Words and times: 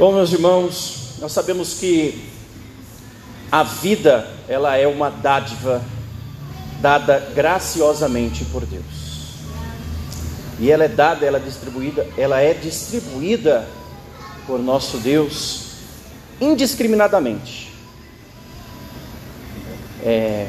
Bom, 0.00 0.12
meus 0.12 0.32
irmãos, 0.32 1.16
nós 1.18 1.30
sabemos 1.30 1.74
que 1.74 2.24
a 3.52 3.62
vida, 3.62 4.26
ela 4.48 4.74
é 4.74 4.86
uma 4.86 5.10
dádiva 5.10 5.84
dada 6.80 7.30
graciosamente 7.34 8.46
por 8.46 8.64
Deus. 8.64 9.34
E 10.58 10.70
ela 10.70 10.84
é 10.84 10.88
dada, 10.88 11.26
ela 11.26 11.36
é 11.36 11.40
distribuída, 11.42 12.08
ela 12.16 12.40
é 12.40 12.54
distribuída 12.54 13.68
por 14.46 14.58
nosso 14.58 14.96
Deus 14.96 15.64
indiscriminadamente. 16.40 17.70
É, 20.02 20.48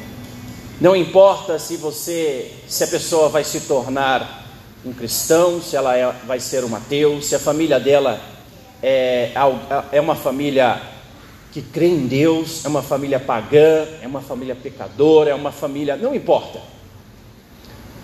não 0.79 0.95
importa 0.95 1.59
se 1.59 1.75
você, 1.75 2.53
se 2.69 2.85
a 2.85 2.87
pessoa 2.87 3.27
vai 3.27 3.43
se 3.43 3.59
tornar 3.59 4.45
um 4.85 4.93
cristão, 4.93 5.61
se 5.61 5.75
ela 5.75 5.97
é, 5.97 6.09
vai 6.25 6.39
ser 6.39 6.63
um 6.63 6.73
ateu, 6.73 7.21
se 7.21 7.35
a 7.35 7.39
família 7.39 7.81
dela 7.81 8.31
é, 8.81 9.31
é 9.91 10.01
uma 10.01 10.15
família 10.15 10.81
que 11.51 11.61
crê 11.61 11.87
em 11.87 12.07
Deus, 12.07 12.63
é 12.63 12.67
uma 12.67 12.81
família 12.81 13.19
pagã, 13.19 13.85
é 14.01 14.07
uma 14.07 14.21
família 14.21 14.55
pecadora, 14.55 15.31
é 15.31 15.35
uma 15.35 15.51
família. 15.51 15.95
Não 15.95 16.15
importa. 16.15 16.59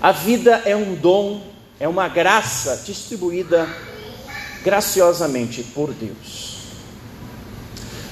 A 0.02 0.12
vida 0.12 0.62
é 0.66 0.76
um 0.76 0.94
dom, 0.96 1.42
é 1.80 1.88
uma 1.88 2.08
graça 2.08 2.84
distribuída 2.86 3.68
graciosamente 4.64 5.64
por 5.64 5.94
Deus. 5.94 6.58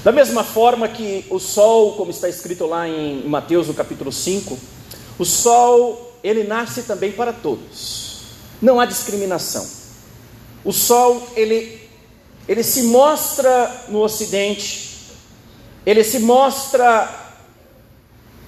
Da 0.02 0.10
mesma 0.10 0.42
forma 0.42 0.88
que 0.88 1.26
o 1.30 1.38
sol, 1.38 1.94
como 1.94 2.10
está 2.10 2.28
escrito 2.28 2.64
lá 2.64 2.88
em 2.88 3.26
Mateus 3.28 3.66
no 3.66 3.74
capítulo 3.74 4.10
5, 4.10 4.58
o 5.18 5.24
sol, 5.24 6.16
ele 6.22 6.44
nasce 6.44 6.82
também 6.84 7.12
para 7.12 7.32
todos. 7.32 8.20
Não 8.62 8.80
há 8.80 8.86
discriminação. 8.86 9.66
O 10.64 10.72
sol, 10.72 11.28
ele 11.36 11.85
ele 12.48 12.62
se 12.62 12.84
mostra 12.84 13.84
no 13.88 14.00
Ocidente, 14.00 14.90
ele 15.84 16.04
se 16.04 16.20
mostra 16.20 17.26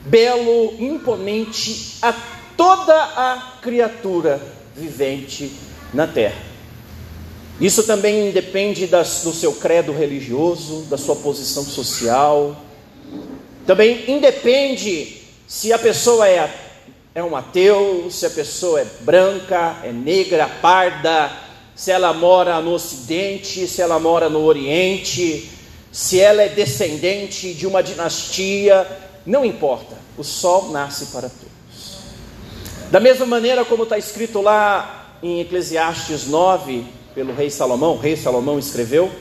belo, 0.00 0.74
imponente 0.78 1.96
a 2.00 2.14
toda 2.56 2.94
a 2.94 3.58
criatura 3.62 4.40
vivente 4.74 5.52
na 5.92 6.06
terra. 6.06 6.48
Isso 7.60 7.82
também 7.82 8.30
depende 8.30 8.86
das, 8.86 9.22
do 9.22 9.32
seu 9.32 9.52
credo 9.52 9.92
religioso, 9.92 10.82
da 10.82 10.96
sua 10.96 11.16
posição 11.16 11.64
social. 11.64 12.56
Também 13.66 14.04
independe 14.08 15.22
se 15.46 15.72
a 15.72 15.78
pessoa 15.78 16.28
é, 16.28 16.48
é 17.14 17.22
um 17.22 17.34
ateu, 17.34 18.08
se 18.10 18.24
a 18.26 18.30
pessoa 18.30 18.80
é 18.80 18.86
branca, 19.00 19.76
é 19.82 19.90
negra, 19.90 20.48
parda, 20.48 21.32
se 21.78 21.92
ela 21.92 22.12
mora 22.12 22.60
no 22.60 22.72
Ocidente, 22.72 23.68
se 23.68 23.80
ela 23.80 24.00
mora 24.00 24.28
no 24.28 24.42
Oriente, 24.42 25.48
se 25.92 26.18
ela 26.18 26.42
é 26.42 26.48
descendente 26.48 27.54
de 27.54 27.68
uma 27.68 27.84
dinastia, 27.84 28.84
não 29.24 29.44
importa, 29.44 29.96
o 30.16 30.24
sol 30.24 30.72
nasce 30.72 31.06
para 31.06 31.28
todos. 31.28 32.00
Da 32.90 32.98
mesma 32.98 33.24
maneira 33.26 33.64
como 33.64 33.84
está 33.84 33.96
escrito 33.96 34.40
lá 34.40 35.14
em 35.22 35.40
Eclesiastes 35.40 36.26
9, 36.26 36.84
pelo 37.14 37.32
rei 37.32 37.48
Salomão, 37.48 37.92
o 37.92 37.98
rei 37.98 38.16
Salomão 38.16 38.58
escreveu, 38.58 39.12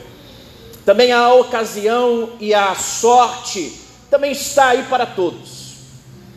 também 0.84 1.12
a 1.12 1.32
ocasião 1.34 2.30
e 2.40 2.52
a 2.52 2.74
sorte 2.74 3.72
também 4.10 4.32
está 4.32 4.70
aí 4.70 4.82
para 4.90 5.06
todos. 5.06 5.74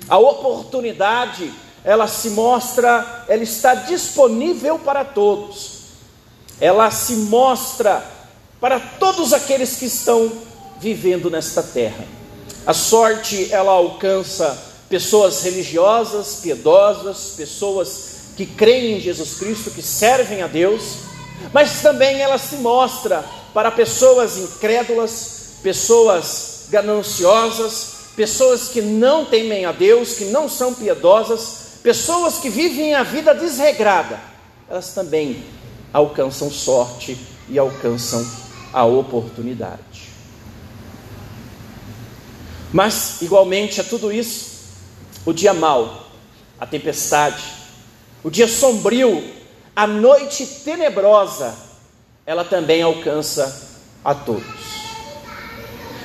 A 0.08 0.20
oportunidade, 0.20 1.52
ela 1.84 2.08
se 2.08 2.30
mostra, 2.30 3.26
ela 3.28 3.42
está 3.42 3.74
disponível 3.74 4.78
para 4.78 5.04
todos 5.04 5.81
ela 6.62 6.92
se 6.92 7.14
mostra 7.14 8.06
para 8.62 8.80
todos 8.80 9.34
aqueles 9.34 9.76
que 9.76 9.86
estão 9.86 10.32
vivendo 10.80 11.30
nesta 11.32 11.64
terra. 11.64 12.06
A 12.68 12.74
sorte 12.74 13.52
ela 13.52 13.72
alcança 13.72 14.56
pessoas 14.88 15.42
religiosas, 15.42 16.36
piedosas, 16.44 17.34
pessoas 17.36 18.12
que 18.38 18.46
creem 18.46 18.98
em 18.98 19.02
Jesus 19.02 19.40
Cristo, 19.40 19.72
que 19.72 19.82
servem 19.82 20.44
a 20.44 20.48
Deus, 20.48 20.98
mas 21.52 21.82
também 21.82 22.22
ela 22.22 22.38
se 22.38 22.58
mostra 22.58 23.26
para 23.54 23.72
pessoas 23.72 24.38
incrédulas, 24.38 25.56
pessoas 25.64 26.66
gananciosas, 26.70 27.94
pessoas 28.16 28.68
que 28.68 28.82
não 28.82 29.26
temem 29.26 29.66
a 29.66 29.72
Deus, 29.72 30.14
que 30.14 30.26
não 30.26 30.48
são 30.48 30.76
piedosas, 30.76 31.80
pessoas 31.82 32.38
que 32.38 32.50
vivem 32.50 32.94
a 32.94 33.02
vida 33.02 33.34
desregrada. 33.34 34.20
Elas 34.70 34.94
também 34.94 35.44
alcançam 35.94 36.50
sorte 36.50 37.18
e 37.50 37.60
alcançam 37.60 38.26
a 38.72 38.86
oportunidade. 38.86 40.10
Mas, 42.72 43.22
igualmente 43.22 43.82
a 43.82 43.84
tudo 43.84 44.12
isso, 44.12 44.52
o 45.26 45.34
dia 45.34 45.54
mau, 45.54 46.08
a 46.60 46.66
tempestade, 46.66 47.44
o 48.24 48.30
dia 48.30 48.48
sombrio, 48.48 49.24
a 49.76 49.86
noite 49.86 50.46
tenebrosa, 50.46 51.54
ela 52.26 52.46
também 52.46 52.82
alcança 52.82 53.70
a 54.04 54.16
todos. 54.16 54.44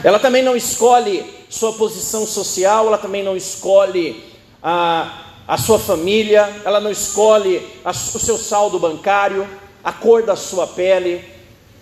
Ela 0.03 0.19
também 0.19 0.43
não 0.43 0.57
escolhe 0.57 1.25
sua 1.49 1.73
posição 1.73 2.27
social, 2.27 2.87
ela 2.89 2.99
também 2.99 3.23
não 3.23 3.37
escolhe 3.37 4.25
a, 4.63 5.23
a 5.47 5.57
sua 5.57 5.79
família, 5.79 6.63
ela 6.65 6.81
não 6.81 6.91
escolhe 6.91 7.67
a, 7.85 7.91
o 7.91 7.95
seu 7.95 8.37
saldo 8.37 8.79
bancário, 8.79 9.49
a 9.87 9.93
cor 9.93 10.25
da 10.25 10.35
sua 10.35 10.67
pele, 10.67 11.25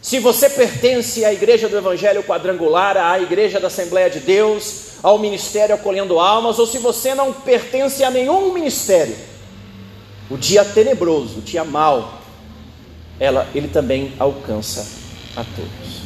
se 0.03 0.19
você 0.19 0.51
pertence 0.51 1.25
à 1.25 1.33
igreja 1.33 1.71
do 1.71 1.79
Evangelho 1.79 2.23
Quadrangular, 2.23 2.99
à 2.99 3.19
igreja 3.19 3.59
da 3.59 3.69
Assembleia 3.69 4.11
de 4.11 4.21
Deus, 4.21 4.99
ao 5.03 5.19
ministério 5.19 5.75
acolhendo 5.75 6.21
almas, 6.21 6.59
ou 6.59 6.67
se 6.67 6.77
você 6.77 7.15
não 7.15 7.33
pertence 7.33 8.05
a 8.05 8.11
nenhum 8.11 8.53
ministério, 8.53 9.17
o 10.29 10.37
dia 10.37 10.63
tenebroso, 10.67 11.39
o 11.39 11.41
dia 11.41 11.65
mau, 11.65 12.21
ela, 13.19 13.49
ele 13.55 13.69
também 13.69 14.13
alcança 14.19 14.87
a 15.35 15.43
todos. 15.43 16.03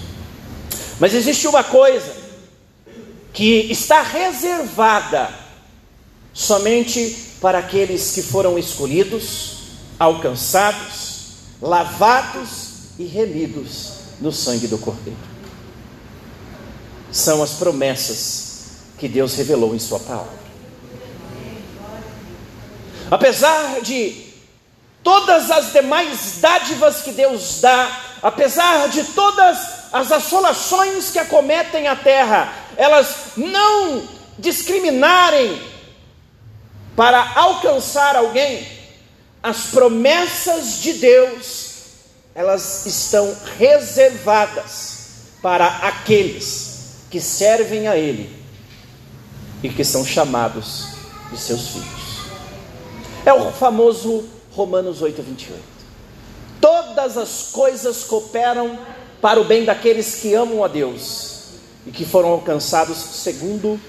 Mas 1.01 1.13
existe 1.15 1.49
uma 1.49 1.65
coisa 1.65 2.15
que 3.33 3.67
está 3.73 4.03
reservada 4.03 5.31
somente 6.33 7.17
para 7.41 7.59
aqueles 7.59 8.13
que 8.13 8.23
foram 8.23 8.57
escolhidos, 8.57 9.59
alcançados, 9.99 11.08
lavados 11.61 12.93
e 12.99 13.05
remidos 13.05 13.93
no 14.21 14.33
sangue 14.33 14.67
do 14.67 14.79
Cordeiro. 14.79 15.19
São 17.11 17.43
as 17.43 17.53
promessas 17.53 18.49
que 18.99 19.09
Deus 19.09 19.35
revelou 19.35 19.75
em 19.75 19.79
Sua 19.79 20.01
palavra. 20.01 20.39
Apesar 23.11 23.81
de 23.81 24.27
todas 25.03 25.51
as 25.51 25.73
demais 25.73 26.39
dádivas 26.41 27.01
que 27.01 27.13
Deus 27.13 27.61
dá, 27.61 28.01
apesar 28.23 28.89
de 28.89 29.05
todas 29.05 29.59
as 29.93 30.13
assolações 30.13 31.11
que 31.11 31.19
acometem 31.19 31.89
a 31.89 31.97
terra, 31.97 32.53
elas 32.77 33.33
não 33.37 34.03
discriminarem 34.39 35.61
para 36.95 37.33
alcançar 37.35 38.17
alguém, 38.17 38.78
as 39.43 39.67
promessas 39.67 40.81
de 40.81 40.95
Deus, 40.95 41.71
elas 42.35 42.87
estão 42.87 43.35
reservadas 43.57 44.99
para 45.41 45.67
aqueles 45.67 46.97
que 47.11 47.21
servem 47.21 47.87
a 47.87 47.97
Ele 47.97 48.37
e 49.63 49.69
que 49.69 49.85
são 49.85 50.05
chamados 50.05 50.89
de 51.31 51.39
seus 51.39 51.69
filhos. 51.69 52.09
É 53.25 53.33
o 53.33 53.53
famoso 53.53 54.25
Romanos 54.53 55.03
8, 55.03 55.23
28. 55.23 55.63
Todas 56.61 57.17
as 57.17 57.49
coisas 57.53 58.05
cooperam 58.05 58.79
para 59.21 59.41
o 59.41 59.45
bem 59.45 59.65
daqueles 59.65 60.17
que 60.17 60.35
amam 60.35 60.65
a 60.65 60.69
Deus 60.69 61.39
e 61.87 61.91
que 61.91 62.05
foram 62.05 62.31
alcançados 62.31 62.99
segundo 62.99 63.81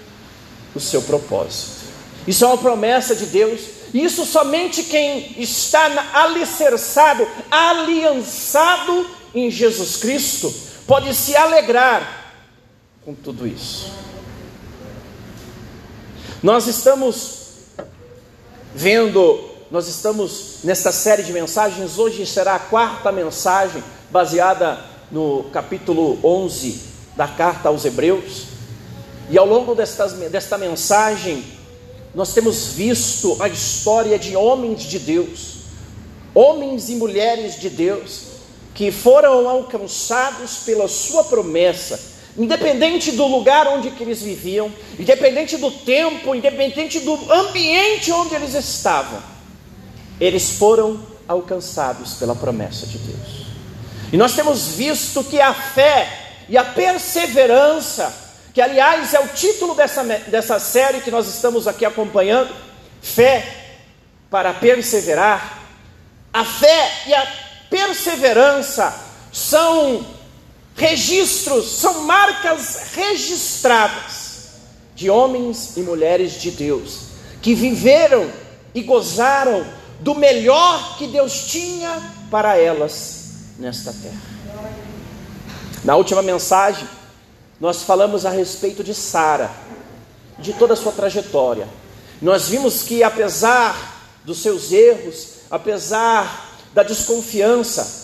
o 0.75 0.79
seu 0.79 1.01
propósito. 1.01 1.79
Isso 2.27 2.45
é 2.45 2.47
uma 2.47 2.57
promessa 2.57 3.15
de 3.15 3.25
Deus 3.25 3.78
isso 3.93 4.25
somente 4.25 4.83
quem 4.83 5.41
está 5.41 6.09
alicerçado, 6.13 7.27
aliançado 7.49 9.09
em 9.33 9.49
Jesus 9.49 9.97
Cristo, 9.97 10.53
pode 10.85 11.13
se 11.15 11.35
alegrar 11.35 12.33
com 13.03 13.13
tudo 13.13 13.47
isso. 13.47 13.91
Nós 16.41 16.67
estamos 16.67 17.39
vendo, 18.73 19.39
nós 19.69 19.87
estamos 19.87 20.59
nesta 20.63 20.91
série 20.91 21.23
de 21.23 21.33
mensagens, 21.33 21.97
hoje 21.97 22.25
será 22.25 22.55
a 22.55 22.59
quarta 22.59 23.11
mensagem, 23.11 23.83
baseada 24.09 24.79
no 25.11 25.45
capítulo 25.51 26.19
11 26.23 26.81
da 27.15 27.27
carta 27.27 27.69
aos 27.69 27.83
Hebreus. 27.83 28.45
E 29.29 29.37
ao 29.37 29.45
longo 29.45 29.75
desta, 29.75 30.07
desta 30.07 30.57
mensagem, 30.57 31.43
nós 32.13 32.33
temos 32.33 32.73
visto 32.73 33.37
a 33.39 33.47
história 33.47 34.17
de 34.17 34.35
homens 34.35 34.83
de 34.83 34.99
Deus, 34.99 35.57
homens 36.33 36.89
e 36.89 36.95
mulheres 36.95 37.59
de 37.59 37.69
Deus, 37.69 38.21
que 38.73 38.91
foram 38.91 39.47
alcançados 39.47 40.59
pela 40.65 40.87
sua 40.87 41.23
promessa, 41.23 41.99
independente 42.37 43.11
do 43.11 43.25
lugar 43.27 43.67
onde 43.67 43.91
eles 43.99 44.21
viviam, 44.21 44.71
independente 44.97 45.57
do 45.57 45.69
tempo, 45.69 46.33
independente 46.33 46.99
do 46.99 47.13
ambiente 47.31 48.11
onde 48.11 48.35
eles 48.35 48.53
estavam, 48.53 49.21
eles 50.19 50.51
foram 50.51 50.99
alcançados 51.27 52.13
pela 52.13 52.35
promessa 52.35 52.85
de 52.87 52.97
Deus. 52.97 53.45
E 54.11 54.17
nós 54.17 54.33
temos 54.33 54.69
visto 54.69 55.23
que 55.23 55.39
a 55.39 55.53
fé 55.53 56.29
e 56.47 56.57
a 56.57 56.63
perseverança, 56.63 58.28
que 58.53 58.61
aliás 58.61 59.13
é 59.13 59.19
o 59.19 59.27
título 59.27 59.75
dessa, 59.75 60.03
dessa 60.03 60.59
série 60.59 61.01
que 61.01 61.11
nós 61.11 61.27
estamos 61.27 61.67
aqui 61.67 61.85
acompanhando, 61.85 62.53
fé 63.01 63.45
para 64.29 64.53
perseverar, 64.53 65.59
a 66.33 66.45
fé 66.45 66.91
e 67.07 67.13
a 67.13 67.27
perseverança 67.69 68.93
são 69.31 70.05
registros, 70.75 71.79
são 71.79 72.01
marcas 72.03 72.91
registradas 72.93 74.29
de 74.95 75.09
homens 75.09 75.77
e 75.77 75.81
mulheres 75.81 76.33
de 76.41 76.51
Deus 76.51 77.09
que 77.41 77.53
viveram 77.53 78.29
e 78.73 78.81
gozaram 78.81 79.65
do 79.99 80.15
melhor 80.15 80.97
que 80.97 81.07
Deus 81.07 81.45
tinha 81.45 82.01
para 82.29 82.57
elas 82.57 83.19
nesta 83.57 83.93
terra. 83.93 84.21
Na 85.83 85.95
última 85.95 86.21
mensagem, 86.21 86.87
nós 87.59 87.83
falamos 87.83 88.25
a 88.25 88.29
respeito 88.29 88.83
de 88.83 88.93
Sara, 88.93 89.51
de 90.37 90.53
toda 90.53 90.73
a 90.73 90.77
sua 90.77 90.91
trajetória. 90.91 91.67
Nós 92.21 92.47
vimos 92.47 92.83
que 92.83 93.03
apesar 93.03 93.99
dos 94.23 94.41
seus 94.41 94.71
erros, 94.71 95.39
apesar 95.51 96.57
da 96.73 96.83
desconfiança, 96.83 97.99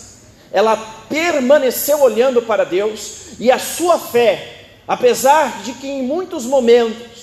ela 0.52 0.76
permaneceu 1.08 2.02
olhando 2.02 2.42
para 2.42 2.64
Deus 2.64 3.36
e 3.38 3.50
a 3.50 3.58
sua 3.58 3.98
fé, 3.98 4.66
apesar 4.86 5.62
de 5.62 5.72
que 5.74 5.88
em 5.88 6.02
muitos 6.02 6.44
momentos 6.44 7.16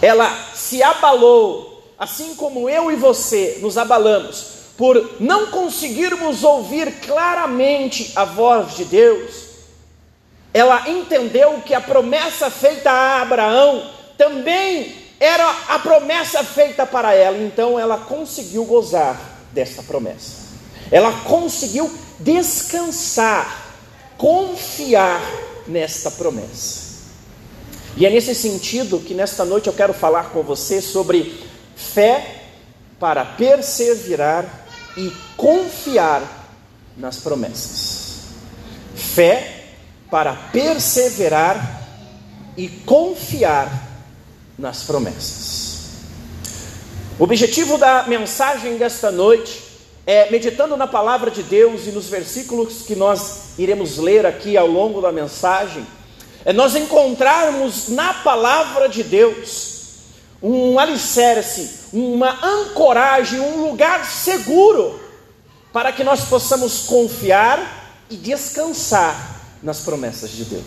ela 0.00 0.52
se 0.54 0.82
abalou, 0.82 1.82
assim 1.98 2.34
como 2.34 2.68
eu 2.68 2.90
e 2.90 2.96
você 2.96 3.58
nos 3.60 3.76
abalamos, 3.76 4.58
por 4.76 5.16
não 5.18 5.46
conseguirmos 5.46 6.44
ouvir 6.44 7.00
claramente 7.00 8.12
a 8.14 8.24
voz 8.24 8.76
de 8.76 8.84
Deus, 8.84 9.47
ela 10.58 10.88
entendeu 10.88 11.62
que 11.64 11.74
a 11.74 11.80
promessa 11.80 12.50
feita 12.50 12.90
a 12.90 13.22
Abraão 13.22 13.90
também 14.16 14.94
era 15.20 15.48
a 15.68 15.78
promessa 15.78 16.42
feita 16.42 16.86
para 16.86 17.14
ela, 17.14 17.38
então 17.38 17.78
ela 17.78 17.98
conseguiu 17.98 18.64
gozar 18.64 19.20
dessa 19.52 19.82
promessa. 19.82 20.48
Ela 20.90 21.12
conseguiu 21.22 21.92
descansar, 22.20 23.74
confiar 24.16 25.20
nesta 25.66 26.10
promessa. 26.10 26.88
E 27.96 28.06
é 28.06 28.10
nesse 28.10 28.34
sentido 28.34 29.00
que 29.00 29.12
nesta 29.12 29.44
noite 29.44 29.66
eu 29.66 29.72
quero 29.72 29.92
falar 29.92 30.30
com 30.30 30.42
você 30.42 30.80
sobre 30.80 31.44
fé 31.76 32.42
para 32.98 33.24
perseverar 33.24 34.66
e 34.96 35.12
confiar 35.36 36.48
nas 36.96 37.18
promessas. 37.18 38.22
Fé 38.94 39.57
para 40.10 40.34
perseverar 40.52 41.86
e 42.56 42.68
confiar 42.68 43.88
nas 44.58 44.82
promessas. 44.82 45.68
O 47.18 47.24
objetivo 47.24 47.78
da 47.78 48.04
mensagem 48.04 48.76
desta 48.76 49.10
noite 49.10 49.62
é, 50.06 50.30
meditando 50.30 50.76
na 50.76 50.86
palavra 50.86 51.30
de 51.30 51.42
Deus 51.42 51.86
e 51.86 51.90
nos 51.90 52.08
versículos 52.08 52.82
que 52.82 52.96
nós 52.96 53.50
iremos 53.58 53.98
ler 53.98 54.24
aqui 54.24 54.56
ao 54.56 54.66
longo 54.66 55.00
da 55.02 55.12
mensagem, 55.12 55.86
é 56.44 56.52
nós 56.52 56.74
encontrarmos 56.74 57.88
na 57.88 58.14
palavra 58.14 58.88
de 58.88 59.02
Deus 59.02 59.76
um 60.42 60.78
alicerce, 60.78 61.88
uma 61.92 62.38
ancoragem, 62.44 63.40
um 63.40 63.68
lugar 63.68 64.06
seguro 64.06 64.98
para 65.72 65.92
que 65.92 66.02
nós 66.02 66.24
possamos 66.24 66.80
confiar 66.86 68.06
e 68.08 68.16
descansar 68.16 69.37
nas 69.62 69.80
promessas 69.80 70.30
de 70.30 70.44
Deus. 70.44 70.64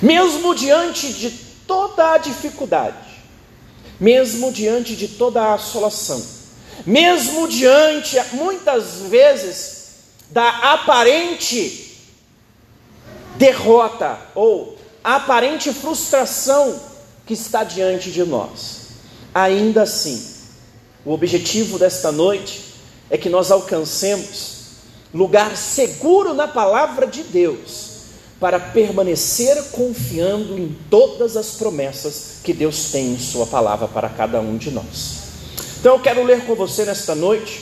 Mesmo 0.00 0.54
diante 0.54 1.12
de 1.12 1.30
toda 1.66 2.12
a 2.12 2.18
dificuldade, 2.18 2.96
mesmo 3.98 4.52
diante 4.52 4.96
de 4.96 5.08
toda 5.08 5.42
a 5.42 5.54
assolação, 5.54 6.24
mesmo 6.86 7.46
diante, 7.46 8.16
muitas 8.32 9.02
vezes, 9.08 9.82
da 10.30 10.72
aparente 10.72 11.92
derrota 13.36 14.18
ou 14.34 14.78
aparente 15.04 15.72
frustração 15.72 16.80
que 17.26 17.34
está 17.34 17.64
diante 17.64 18.10
de 18.10 18.24
nós. 18.24 18.82
Ainda 19.34 19.82
assim, 19.82 20.24
o 21.04 21.12
objetivo 21.12 21.78
desta 21.78 22.10
noite 22.10 22.60
é 23.10 23.18
que 23.18 23.28
nós 23.28 23.50
alcancemos 23.50 24.61
lugar 25.12 25.56
seguro 25.56 26.34
na 26.34 26.48
palavra 26.48 27.06
de 27.06 27.22
Deus 27.22 27.92
para 28.42 28.58
permanecer 28.58 29.56
confiando 29.70 30.58
em 30.58 30.76
todas 30.90 31.36
as 31.36 31.52
promessas 31.52 32.38
que 32.42 32.52
Deus 32.52 32.90
tem 32.90 33.12
em 33.12 33.18
Sua 33.18 33.46
palavra 33.46 33.86
para 33.86 34.08
cada 34.08 34.40
um 34.40 34.56
de 34.56 34.70
nós. 34.72 35.22
Então 35.78 35.94
eu 35.94 36.00
quero 36.00 36.24
ler 36.24 36.44
com 36.44 36.56
você 36.56 36.84
nesta 36.84 37.14
noite, 37.14 37.60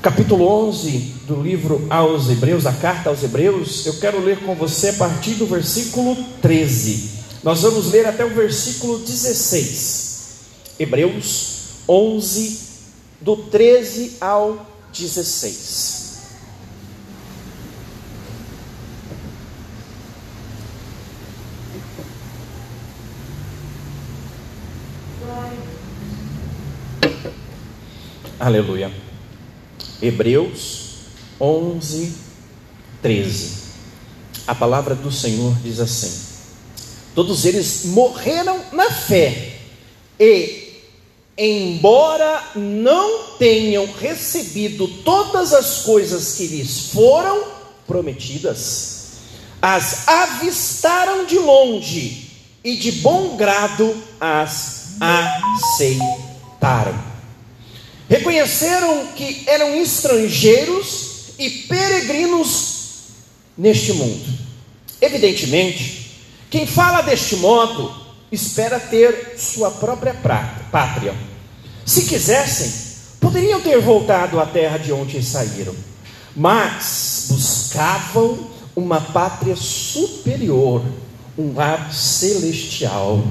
capítulo 0.00 0.46
11 0.68 0.88
do 1.26 1.42
livro 1.42 1.86
aos 1.90 2.30
Hebreus, 2.30 2.64
a 2.64 2.72
carta 2.72 3.10
aos 3.10 3.22
Hebreus. 3.22 3.84
Eu 3.84 3.98
quero 3.98 4.20
ler 4.20 4.40
com 4.40 4.54
você 4.54 4.88
a 4.88 4.94
partir 4.94 5.34
do 5.34 5.46
versículo 5.46 6.16
13. 6.40 7.10
Nós 7.42 7.60
vamos 7.60 7.92
ler 7.92 8.06
até 8.06 8.24
o 8.24 8.30
versículo 8.30 8.98
16. 9.00 10.16
Hebreus 10.78 11.56
11, 11.88 12.58
do 13.20 13.36
13 13.36 14.16
ao 14.20 14.66
16. 14.92 15.95
Aleluia. 28.46 28.92
Hebreus 30.00 30.98
11, 31.40 32.12
13. 33.02 33.52
A 34.46 34.54
palavra 34.54 34.94
do 34.94 35.10
Senhor 35.10 35.52
diz 35.64 35.80
assim: 35.80 36.16
Todos 37.12 37.44
eles 37.44 37.86
morreram 37.86 38.60
na 38.70 38.88
fé, 38.88 39.56
e, 40.20 40.80
embora 41.36 42.52
não 42.54 43.36
tenham 43.36 43.84
recebido 43.98 44.86
todas 45.02 45.52
as 45.52 45.82
coisas 45.82 46.36
que 46.36 46.46
lhes 46.46 46.90
foram 46.92 47.48
prometidas, 47.84 49.08
as 49.60 50.06
avistaram 50.06 51.26
de 51.26 51.36
longe 51.36 52.30
e 52.62 52.76
de 52.76 52.92
bom 52.92 53.36
grado 53.36 53.92
as 54.20 54.94
aceitaram 55.80 57.15
reconheceram 58.08 59.08
que 59.08 59.44
eram 59.46 59.74
estrangeiros 59.80 61.34
e 61.38 61.50
peregrinos 61.50 62.76
neste 63.56 63.92
mundo. 63.92 64.24
Evidentemente, 65.00 66.18
quem 66.50 66.66
fala 66.66 67.02
deste 67.02 67.36
modo 67.36 67.94
espera 68.30 68.80
ter 68.80 69.34
sua 69.38 69.70
própria 69.70 70.14
pátria. 70.70 71.14
Se 71.84 72.04
quisessem, 72.06 72.72
poderiam 73.20 73.60
ter 73.60 73.80
voltado 73.80 74.40
à 74.40 74.46
terra 74.46 74.78
de 74.78 74.92
onde 74.92 75.22
saíram, 75.22 75.74
mas 76.34 77.26
buscavam 77.28 78.50
uma 78.74 79.00
pátria 79.00 79.56
superior, 79.56 80.84
um 81.38 81.54
lar 81.54 81.92
celestial. 81.92 83.22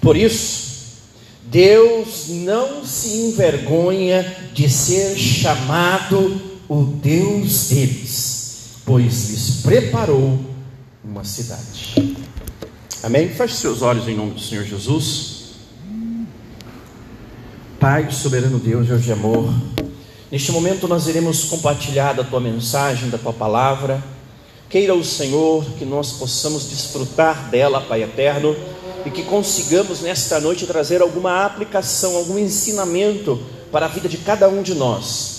Por 0.00 0.16
isso, 0.16 0.67
Deus 1.50 2.28
não 2.28 2.84
se 2.84 3.08
envergonha 3.08 4.22
de 4.52 4.68
ser 4.68 5.16
chamado 5.16 6.38
o 6.68 6.84
Deus 6.84 7.70
deles, 7.70 8.80
pois 8.84 9.30
lhes 9.30 9.62
preparou 9.62 10.38
uma 11.02 11.24
cidade. 11.24 12.16
Amém? 13.02 13.30
Feche 13.30 13.54
seus 13.54 13.80
olhos 13.80 14.06
em 14.06 14.14
nome 14.14 14.32
do 14.32 14.40
Senhor 14.40 14.64
Jesus. 14.64 15.38
Pai, 17.80 18.10
soberano 18.10 18.58
Deus, 18.58 18.86
Deus 18.86 19.02
de 19.02 19.12
amor, 19.12 19.50
neste 20.30 20.52
momento 20.52 20.86
nós 20.86 21.06
iremos 21.06 21.44
compartilhar 21.44 22.12
da 22.12 22.24
tua 22.24 22.40
mensagem, 22.40 23.08
da 23.08 23.16
tua 23.16 23.32
palavra. 23.32 24.04
Queira 24.68 24.94
o 24.94 25.02
Senhor 25.02 25.64
que 25.78 25.86
nós 25.86 26.12
possamos 26.12 26.68
desfrutar 26.68 27.48
dela, 27.48 27.80
Pai 27.80 28.02
eterno 28.02 28.54
e 29.08 29.10
que 29.10 29.22
consigamos 29.22 30.02
nesta 30.02 30.38
noite 30.38 30.66
trazer 30.66 31.00
alguma 31.00 31.46
aplicação, 31.46 32.14
algum 32.14 32.38
ensinamento 32.38 33.42
para 33.72 33.86
a 33.86 33.88
vida 33.88 34.06
de 34.06 34.18
cada 34.18 34.48
um 34.50 34.62
de 34.62 34.74
nós. 34.74 35.36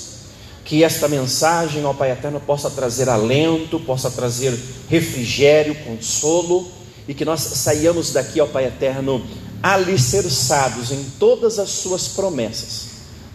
que 0.66 0.84
esta 0.84 1.08
mensagem, 1.08 1.84
ó 1.84 1.94
Pai 1.94 2.12
eterno, 2.12 2.40
possa 2.40 2.70
trazer 2.70 3.10
alento, 3.10 3.80
possa 3.80 4.12
trazer 4.12 4.56
refrigério, 4.88 5.74
consolo, 5.84 6.68
e 7.08 7.14
que 7.14 7.26
nós 7.26 7.42
saiamos 7.42 8.12
daqui, 8.12 8.40
ó 8.40 8.46
Pai 8.46 8.66
eterno, 8.66 9.24
alicerçados 9.64 10.92
em 10.92 11.04
todas 11.18 11.58
as 11.58 11.70
Suas 11.70 12.10
promessas, 12.10 12.86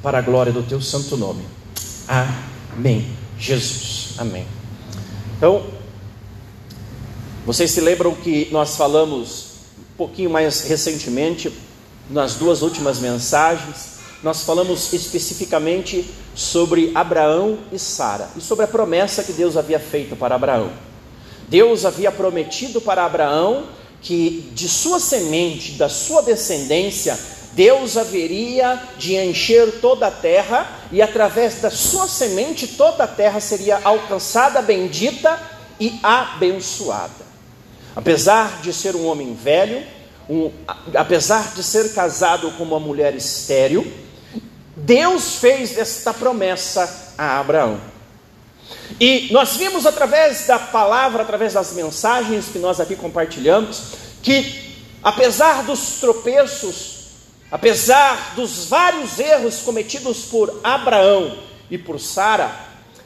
para 0.00 0.18
a 0.18 0.22
glória 0.22 0.52
do 0.52 0.62
Teu 0.62 0.80
santo 0.80 1.16
nome. 1.16 1.42
Amém. 2.06 3.08
Jesus. 3.36 4.10
Amém. 4.16 4.46
Então, 5.36 5.64
vocês 7.44 7.70
se 7.72 7.80
lembram 7.80 8.14
que 8.14 8.48
nós 8.52 8.76
falamos 8.76 9.53
um 9.94 9.96
pouquinho 9.96 10.28
mais 10.28 10.62
recentemente, 10.62 11.52
nas 12.10 12.34
duas 12.34 12.62
últimas 12.62 12.98
mensagens, 12.98 13.94
nós 14.24 14.42
falamos 14.42 14.92
especificamente 14.92 16.10
sobre 16.34 16.90
Abraão 16.96 17.60
e 17.70 17.78
Sara 17.78 18.28
e 18.36 18.40
sobre 18.40 18.64
a 18.64 18.68
promessa 18.68 19.22
que 19.22 19.32
Deus 19.32 19.56
havia 19.56 19.78
feito 19.78 20.16
para 20.16 20.34
Abraão. 20.34 20.72
Deus 21.48 21.84
havia 21.84 22.10
prometido 22.10 22.80
para 22.80 23.04
Abraão 23.04 23.68
que 24.02 24.50
de 24.52 24.68
sua 24.68 24.98
semente, 24.98 25.72
da 25.72 25.88
sua 25.88 26.22
descendência, 26.22 27.16
Deus 27.52 27.96
haveria 27.96 28.82
de 28.98 29.14
encher 29.14 29.80
toda 29.80 30.08
a 30.08 30.10
terra 30.10 30.68
e 30.90 31.00
através 31.00 31.60
da 31.60 31.70
sua 31.70 32.08
semente 32.08 32.66
toda 32.66 33.04
a 33.04 33.08
terra 33.08 33.38
seria 33.38 33.80
alcançada, 33.84 34.60
bendita 34.60 35.40
e 35.78 36.00
abençoada. 36.02 37.23
Apesar 37.96 38.60
de 38.60 38.72
ser 38.72 38.96
um 38.96 39.06
homem 39.06 39.34
velho, 39.34 39.84
um, 40.28 40.50
apesar 40.94 41.54
de 41.54 41.62
ser 41.62 41.92
casado 41.94 42.50
com 42.52 42.64
uma 42.64 42.80
mulher 42.80 43.14
estéril, 43.14 43.90
Deus 44.76 45.36
fez 45.36 45.78
esta 45.78 46.12
promessa 46.12 47.12
a 47.16 47.38
Abraão. 47.38 47.80
E 48.98 49.28
nós 49.30 49.56
vimos 49.56 49.86
através 49.86 50.46
da 50.46 50.58
palavra, 50.58 51.22
através 51.22 51.52
das 51.52 51.72
mensagens 51.72 52.46
que 52.46 52.58
nós 52.58 52.80
aqui 52.80 52.96
compartilhamos, 52.96 53.82
que 54.22 54.74
apesar 55.02 55.62
dos 55.62 56.00
tropeços, 56.00 57.06
apesar 57.50 58.34
dos 58.34 58.66
vários 58.66 59.18
erros 59.18 59.60
cometidos 59.60 60.24
por 60.24 60.60
Abraão 60.64 61.38
e 61.70 61.78
por 61.78 62.00
Sara, 62.00 62.54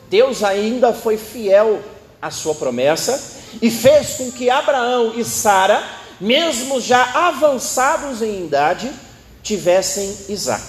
Deus 0.09 0.43
ainda 0.43 0.95
foi 0.95 1.19
fiel 1.19 1.83
à 2.23 2.31
sua 2.31 2.55
promessa 2.55 3.38
e 3.61 3.71
fez 3.71 4.15
com 4.15 4.31
que 4.31 4.51
Abraão 4.51 5.15
e 5.17 5.25
Sara, 5.25 5.83
mesmo 6.21 6.81
já 6.81 7.03
avançados 7.29 8.23
em 8.23 8.45
idade, 8.45 8.91
tivessem 9.43 10.17
Isaac, 10.29 10.63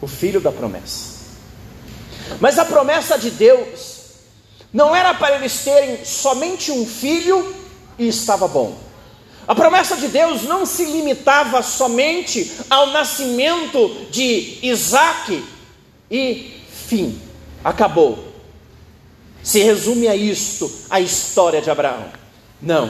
o 0.00 0.06
filho 0.06 0.40
da 0.40 0.52
promessa. 0.52 1.14
Mas 2.40 2.58
a 2.58 2.64
promessa 2.64 3.18
de 3.18 3.30
Deus 3.30 3.94
não 4.72 4.94
era 4.94 5.14
para 5.14 5.36
eles 5.36 5.62
terem 5.64 6.04
somente 6.04 6.72
um 6.72 6.86
filho 6.86 7.54
e 7.98 8.08
estava 8.08 8.48
bom. 8.48 8.76
A 9.46 9.54
promessa 9.54 9.96
de 9.96 10.08
Deus 10.08 10.42
não 10.42 10.64
se 10.64 10.84
limitava 10.84 11.62
somente 11.62 12.50
ao 12.70 12.86
nascimento 12.88 14.06
de 14.10 14.58
Isaac 14.62 15.44
e 16.10 16.60
fim, 16.88 17.20
acabou. 17.62 18.33
Se 19.44 19.62
resume 19.62 20.08
a 20.08 20.16
isto 20.16 20.72
a 20.88 21.00
história 21.00 21.60
de 21.60 21.70
Abraão. 21.70 22.06
Não. 22.60 22.86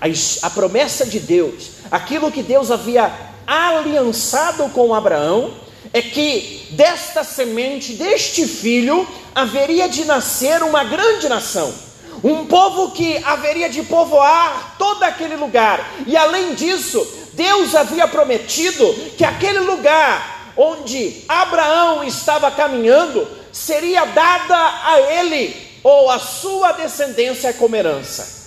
A, 0.00 0.46
a 0.46 0.50
promessa 0.50 1.04
de 1.04 1.18
Deus, 1.18 1.72
aquilo 1.90 2.30
que 2.30 2.44
Deus 2.44 2.70
havia 2.70 3.12
aliançado 3.44 4.68
com 4.68 4.94
Abraão, 4.94 5.52
é 5.92 6.00
que 6.00 6.68
desta 6.70 7.24
semente, 7.24 7.94
deste 7.94 8.46
filho, 8.46 9.04
haveria 9.34 9.88
de 9.88 10.04
nascer 10.04 10.62
uma 10.62 10.84
grande 10.84 11.28
nação, 11.28 11.74
um 12.22 12.46
povo 12.46 12.92
que 12.92 13.16
haveria 13.24 13.68
de 13.68 13.82
povoar 13.82 14.76
todo 14.78 15.02
aquele 15.02 15.34
lugar, 15.34 15.94
e 16.06 16.16
além 16.16 16.54
disso, 16.54 17.04
Deus 17.32 17.74
havia 17.74 18.06
prometido 18.06 18.92
que 19.18 19.24
aquele 19.24 19.60
lugar 19.60 20.52
onde 20.56 21.24
Abraão 21.28 22.04
estava 22.04 22.50
caminhando 22.50 23.26
seria 23.52 24.04
dada 24.04 24.56
a 24.56 25.00
ele 25.00 25.69
ou 25.82 26.10
a 26.10 26.18
sua 26.18 26.72
descendência 26.72 27.52
como 27.52 27.76
herança. 27.76 28.40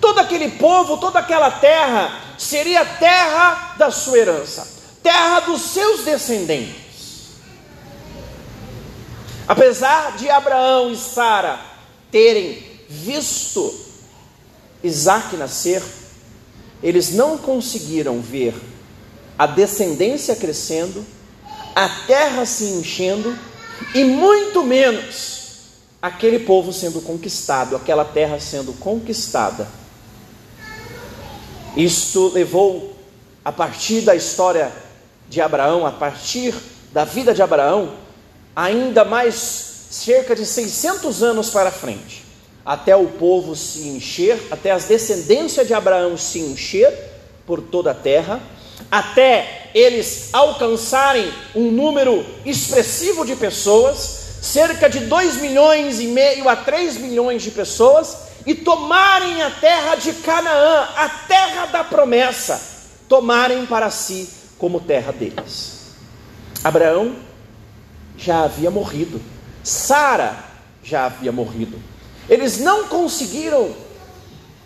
Todo 0.00 0.20
aquele 0.20 0.50
povo, 0.52 0.96
toda 0.98 1.18
aquela 1.18 1.50
terra 1.50 2.20
seria 2.38 2.84
terra 2.84 3.74
da 3.76 3.90
sua 3.90 4.18
herança, 4.18 4.66
terra 5.02 5.40
dos 5.40 5.62
seus 5.62 6.04
descendentes. 6.04 6.88
Apesar 9.46 10.16
de 10.16 10.28
Abraão 10.28 10.92
e 10.92 10.96
Sara 10.96 11.58
terem 12.10 12.62
visto 12.88 13.74
Isaac 14.84 15.36
nascer, 15.36 15.82
eles 16.82 17.10
não 17.10 17.36
conseguiram 17.36 18.20
ver 18.20 18.54
a 19.38 19.46
descendência 19.46 20.36
crescendo, 20.36 21.04
a 21.74 21.88
terra 22.06 22.44
se 22.44 22.64
enchendo 22.64 23.36
e 23.94 24.04
muito 24.04 24.62
menos 24.62 25.37
aquele 26.00 26.38
povo 26.38 26.72
sendo 26.72 27.00
conquistado, 27.00 27.76
aquela 27.76 28.04
terra 28.04 28.38
sendo 28.38 28.72
conquistada. 28.74 29.68
Isto 31.76 32.28
levou, 32.28 32.96
a 33.44 33.52
partir 33.52 34.02
da 34.02 34.14
história 34.14 34.72
de 35.28 35.40
Abraão, 35.40 35.86
a 35.86 35.92
partir 35.92 36.54
da 36.92 37.04
vida 37.04 37.34
de 37.34 37.42
Abraão, 37.42 37.94
ainda 38.54 39.04
mais 39.04 39.34
cerca 39.90 40.34
de 40.34 40.44
600 40.44 41.22
anos 41.22 41.50
para 41.50 41.70
frente, 41.70 42.24
até 42.64 42.94
o 42.96 43.06
povo 43.06 43.54
se 43.56 43.88
encher, 43.88 44.38
até 44.50 44.70
as 44.70 44.84
descendências 44.84 45.66
de 45.66 45.74
Abraão 45.74 46.16
se 46.16 46.38
encher 46.40 46.92
por 47.46 47.62
toda 47.62 47.92
a 47.92 47.94
terra, 47.94 48.40
até 48.90 49.70
eles 49.74 50.28
alcançarem 50.32 51.32
um 51.54 51.70
número 51.70 52.24
expressivo 52.44 53.24
de 53.24 53.36
pessoas, 53.36 54.17
cerca 54.40 54.88
de 54.88 55.00
2 55.00 55.36
milhões 55.36 56.00
e 56.00 56.06
meio 56.06 56.48
a 56.48 56.56
3 56.56 56.98
milhões 56.98 57.42
de 57.42 57.50
pessoas 57.50 58.16
e 58.46 58.54
tomarem 58.54 59.42
a 59.42 59.50
terra 59.50 59.94
de 59.96 60.12
Canaã, 60.14 60.88
a 60.96 61.08
terra 61.08 61.66
da 61.66 61.84
promessa, 61.84 62.60
tomarem 63.08 63.66
para 63.66 63.90
si 63.90 64.28
como 64.58 64.80
terra 64.80 65.12
deles. 65.12 65.92
Abraão 66.62 67.16
já 68.16 68.44
havia 68.44 68.70
morrido, 68.70 69.20
Sara 69.62 70.44
já 70.82 71.06
havia 71.06 71.30
morrido. 71.30 71.80
Eles 72.28 72.58
não 72.58 72.88
conseguiram 72.88 73.74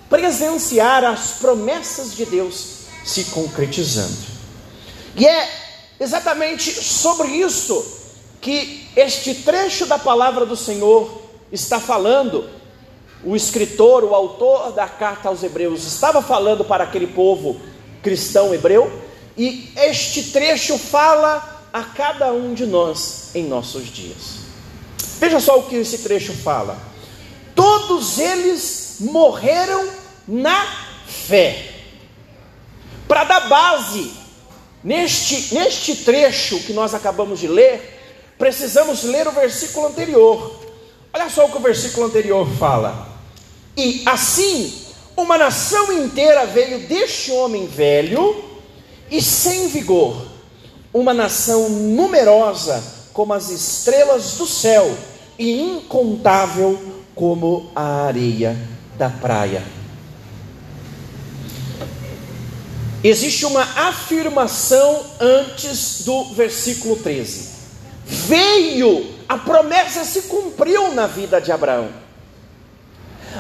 presenciar 0.09 1.05
as 1.05 1.33
promessas 1.33 2.14
de 2.14 2.25
Deus 2.25 2.83
se 3.05 3.25
concretizando. 3.26 4.17
E 5.17 5.26
é 5.26 5.50
exatamente 5.99 6.71
sobre 6.71 7.29
isso 7.29 8.02
que 8.43 8.89
este 8.97 9.37
trecho 9.37 9.87
da 9.87 9.97
palavra 9.99 10.45
do 10.45 10.57
Senhor 10.57 11.23
está 11.53 11.79
falando, 11.79 12.51
o 13.25 13.37
escritor, 13.37 14.03
o 14.03 14.15
autor 14.15 14.73
da 14.73 14.89
carta 14.89 15.29
aos 15.29 15.45
Hebreus, 15.45 15.87
estava 15.87 16.21
falando 16.21 16.65
para 16.65 16.83
aquele 16.83 17.07
povo 17.07 17.61
cristão 18.03 18.53
hebreu, 18.53 18.93
e 19.39 19.73
este 19.77 20.25
trecho 20.25 20.77
fala 20.77 21.69
a 21.73 21.85
cada 21.85 22.33
um 22.33 22.53
de 22.53 22.67
nós 22.67 23.31
em 23.33 23.45
nossos 23.45 23.87
dias. 23.87 24.43
Veja 25.21 25.39
só 25.39 25.61
o 25.61 25.63
que 25.63 25.77
esse 25.77 25.99
trecho 25.99 26.33
fala: 26.33 26.77
todos 27.55 28.19
eles 28.19 28.97
morreram 28.99 29.89
na 30.27 30.67
fé. 31.07 31.71
Para 33.07 33.23
dar 33.23 33.49
base 33.49 34.11
neste, 34.83 35.55
neste 35.55 35.97
trecho 35.97 36.59
que 36.61 36.73
nós 36.73 36.93
acabamos 36.93 37.39
de 37.39 37.47
ler, 37.47 38.02
precisamos 38.43 39.05
ler 39.05 39.29
o 39.29 39.31
versículo 39.31 39.87
anterior. 39.87 40.59
Olha 41.13 41.31
só 41.31 41.47
o 41.47 41.49
que 41.49 41.59
o 41.59 41.61
versículo 41.61 42.07
anterior 42.07 42.45
fala. 42.59 43.07
E 43.77 44.03
assim, 44.05 44.83
uma 45.17 45.39
nação 45.39 45.93
inteira 45.93 46.45
veio 46.45 46.89
deste 46.89 47.31
homem 47.31 47.69
velho 47.69 48.45
e 49.09 49.23
sem 49.23 49.69
vigor, 49.69 50.27
uma 50.93 51.15
nação 51.15 51.69
numerosa 51.69 52.83
como 53.13 53.33
as 53.33 53.49
estrelas 53.49 54.33
do 54.33 54.47
céu 54.49 54.93
e 55.39 55.61
incontável 55.61 56.83
como 57.15 57.71
a 57.77 58.07
areia 58.07 58.59
da 58.99 59.09
praia. 59.09 59.63
Existe 63.05 63.47
uma 63.47 63.63
afirmação 63.63 65.07
antes 65.21 66.03
do 66.03 66.25
versículo 66.35 66.97
13 66.97 67.52
veio, 68.05 69.15
a 69.29 69.39
promessa 69.39 70.05
se 70.05 70.23
cumpriu 70.23 70.93
na 70.95 71.07
vida 71.07 71.41
de 71.41 71.53
Abraão. 71.53 71.91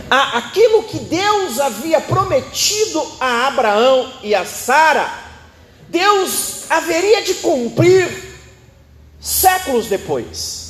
Aquilo 0.08 0.84
que 0.84 0.98
Deus 0.98 1.60
havia 1.60 2.00
prometido 2.00 3.04
a 3.20 3.46
Abraão 3.48 4.10
e 4.22 4.34
a 4.34 4.44
Sara, 4.44 5.12
Deus 5.88 6.64
haveria 6.70 7.22
de 7.22 7.34
cumprir 7.34 8.08
séculos 9.20 9.86
depois. 9.86 10.62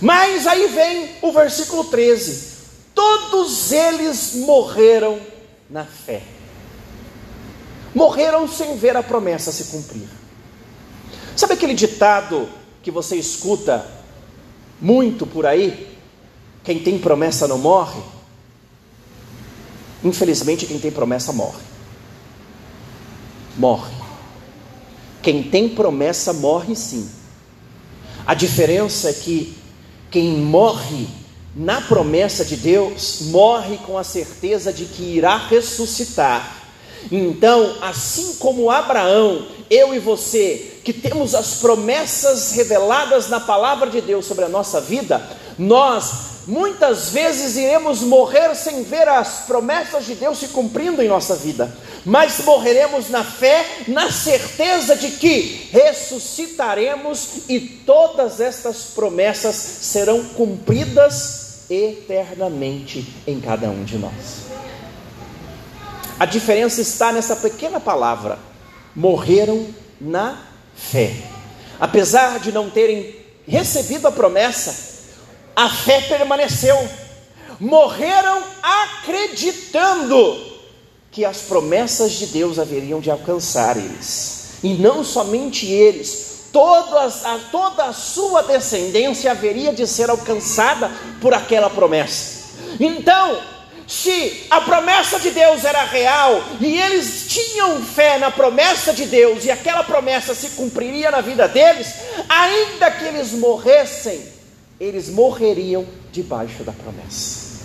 Mas 0.00 0.46
aí 0.46 0.68
vem 0.68 1.16
o 1.20 1.32
versículo 1.32 1.84
13: 1.84 2.52
todos 2.94 3.72
eles 3.72 4.34
morreram 4.34 5.20
na 5.68 5.84
fé. 5.84 6.22
Morreram 7.94 8.48
sem 8.48 8.76
ver 8.76 8.96
a 8.96 9.02
promessa 9.02 9.52
se 9.52 9.64
cumprir. 9.64 10.08
Sabe 11.36 11.54
aquele 11.54 11.74
ditado 11.74 12.48
que 12.82 12.90
você 12.90 13.16
escuta 13.16 13.86
muito 14.80 15.26
por 15.26 15.46
aí? 15.46 15.96
Quem 16.64 16.80
tem 16.80 16.98
promessa 16.98 17.46
não 17.46 17.58
morre? 17.58 18.00
Infelizmente, 20.04 20.66
quem 20.66 20.78
tem 20.78 20.90
promessa 20.90 21.32
morre. 21.32 21.62
Morre. 23.56 23.94
Quem 25.22 25.44
tem 25.44 25.68
promessa 25.68 26.32
morre 26.32 26.74
sim. 26.74 27.08
A 28.26 28.34
diferença 28.34 29.10
é 29.10 29.12
que 29.12 29.56
quem 30.10 30.36
morre 30.36 31.06
na 31.54 31.80
promessa 31.80 32.44
de 32.44 32.56
Deus 32.56 33.20
morre 33.30 33.78
com 33.78 33.98
a 33.98 34.04
certeza 34.04 34.72
de 34.72 34.86
que 34.86 35.02
irá 35.02 35.36
ressuscitar. 35.36 36.62
Então, 37.10 37.76
assim 37.80 38.34
como 38.36 38.70
Abraão, 38.70 39.46
eu 39.68 39.94
e 39.94 39.98
você, 39.98 40.71
que 40.84 40.92
temos 40.92 41.34
as 41.34 41.54
promessas 41.54 42.52
reveladas 42.52 43.28
na 43.28 43.40
palavra 43.40 43.88
de 43.88 44.00
Deus 44.00 44.26
sobre 44.26 44.44
a 44.44 44.48
nossa 44.48 44.80
vida, 44.80 45.22
nós 45.58 46.32
muitas 46.46 47.10
vezes 47.10 47.56
iremos 47.56 48.00
morrer 48.00 48.54
sem 48.54 48.82
ver 48.82 49.08
as 49.08 49.44
promessas 49.46 50.04
de 50.04 50.14
Deus 50.14 50.38
se 50.38 50.48
cumprindo 50.48 51.00
em 51.00 51.08
nossa 51.08 51.36
vida, 51.36 51.72
mas 52.04 52.40
morreremos 52.44 53.08
na 53.10 53.22
fé, 53.22 53.64
na 53.86 54.10
certeza 54.10 54.96
de 54.96 55.12
que 55.12 55.68
ressuscitaremos 55.70 57.48
e 57.48 57.60
todas 57.60 58.40
estas 58.40 58.86
promessas 58.94 59.54
serão 59.54 60.24
cumpridas 60.24 61.70
eternamente 61.70 63.06
em 63.26 63.40
cada 63.40 63.68
um 63.68 63.84
de 63.84 63.98
nós. 63.98 64.42
A 66.18 66.26
diferença 66.26 66.80
está 66.80 67.12
nessa 67.12 67.36
pequena 67.36 67.80
palavra: 67.80 68.38
morreram 68.94 69.66
na 70.00 70.51
fé. 70.74 71.14
Apesar 71.80 72.38
de 72.38 72.52
não 72.52 72.70
terem 72.70 73.16
recebido 73.46 74.06
a 74.06 74.12
promessa, 74.12 74.92
a 75.54 75.68
fé 75.68 76.00
permaneceu. 76.02 76.76
Morreram 77.58 78.42
acreditando 78.62 80.52
que 81.10 81.24
as 81.24 81.38
promessas 81.42 82.12
de 82.12 82.26
Deus 82.26 82.58
haveriam 82.58 83.00
de 83.00 83.10
alcançar 83.10 83.76
eles. 83.76 84.54
E 84.62 84.74
não 84.74 85.04
somente 85.04 85.66
eles, 85.66 86.46
todas, 86.52 87.24
a, 87.24 87.38
toda 87.50 87.84
a 87.84 87.92
sua 87.92 88.42
descendência 88.42 89.30
haveria 89.30 89.72
de 89.72 89.86
ser 89.86 90.08
alcançada 90.08 90.90
por 91.20 91.34
aquela 91.34 91.68
promessa. 91.68 92.42
Então, 92.80 93.40
se 93.92 94.46
a 94.48 94.62
promessa 94.62 95.20
de 95.20 95.30
Deus 95.30 95.66
era 95.66 95.84
real 95.84 96.42
e 96.58 96.80
eles 96.80 97.26
tinham 97.28 97.84
fé 97.84 98.16
na 98.16 98.30
promessa 98.30 98.90
de 98.90 99.04
Deus 99.04 99.44
e 99.44 99.50
aquela 99.50 99.84
promessa 99.84 100.34
se 100.34 100.50
cumpriria 100.50 101.10
na 101.10 101.20
vida 101.20 101.46
deles, 101.46 101.88
ainda 102.26 102.90
que 102.90 103.04
eles 103.04 103.32
morressem, 103.32 104.22
eles 104.80 105.10
morreriam 105.10 105.86
debaixo 106.10 106.64
da 106.64 106.72
promessa. 106.72 107.60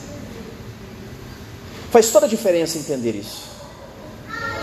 Faz 1.90 2.12
toda 2.12 2.26
a 2.26 2.30
diferença 2.30 2.78
entender 2.78 3.16
isso. 3.16 3.44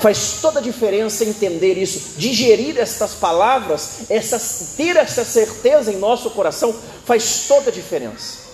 Faz 0.03 0.41
toda 0.43 0.59
a 0.59 0.63
diferença 0.63 1.25
entender 1.25 1.79
isso, 1.79 2.19
digerir 2.19 2.77
estas 2.77 3.15
palavras, 3.15 4.11
essas, 4.11 4.75
ter 4.77 4.97
essa 4.97 5.25
certeza 5.25 5.91
em 5.91 5.97
nosso 5.97 6.29
coração, 6.29 6.79
faz 7.07 7.47
toda 7.49 7.71
a 7.71 7.73
diferença. 7.73 8.45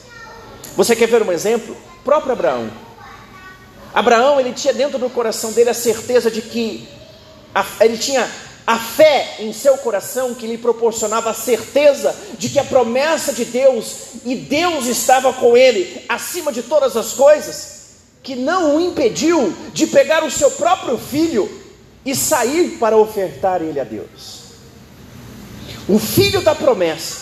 Você 0.76 0.95
quer 0.95 1.09
ver 1.09 1.25
um 1.25 1.33
exemplo? 1.33 1.75
O 1.75 2.05
próprio 2.05 2.35
Abraão. 2.35 2.89
Abraão, 3.92 4.38
ele 4.38 4.53
tinha 4.53 4.72
dentro 4.72 4.98
do 4.98 5.11
coração 5.11 5.53
dele 5.53 5.70
a 5.70 5.74
certeza 5.74 6.31
de 6.31 6.42
que 6.42 6.88
a, 7.55 7.64
ele 7.81 7.98
tinha 7.98 8.29
a 8.66 8.79
fé 8.79 9.37
em 9.40 9.53
seu 9.53 9.76
coração 9.79 10.35
que 10.35 10.46
lhe 10.46 10.57
proporcionava 10.57 11.31
a 11.31 11.35
certeza 11.35 12.14
de 12.38 12.48
que 12.48 12.59
a 12.59 12.64
promessa 12.64 13.33
de 13.33 13.44
Deus 13.44 13.96
e 14.24 14.37
Deus 14.37 14.87
estava 14.87 15.33
com 15.33 15.57
ele 15.57 16.05
acima 16.09 16.53
de 16.53 16.62
todas 16.62 16.96
as 16.96 17.12
coisas, 17.12 17.81
que 18.22 18.37
não 18.37 18.76
o 18.76 18.81
impediu 18.81 19.53
de 19.72 19.88
pegar 19.88 20.22
o 20.22 20.31
seu 20.31 20.53
próprio 20.53 20.96
filho 20.98 21.50
e 22.05 22.14
sair 22.14 22.76
para 22.79 22.96
ofertar 22.96 23.61
ele 23.61 23.81
a 23.81 23.85
Deus. 23.85 24.40
O 25.88 25.98
filho 25.98 26.40
da 26.40 26.55
promessa, 26.55 27.16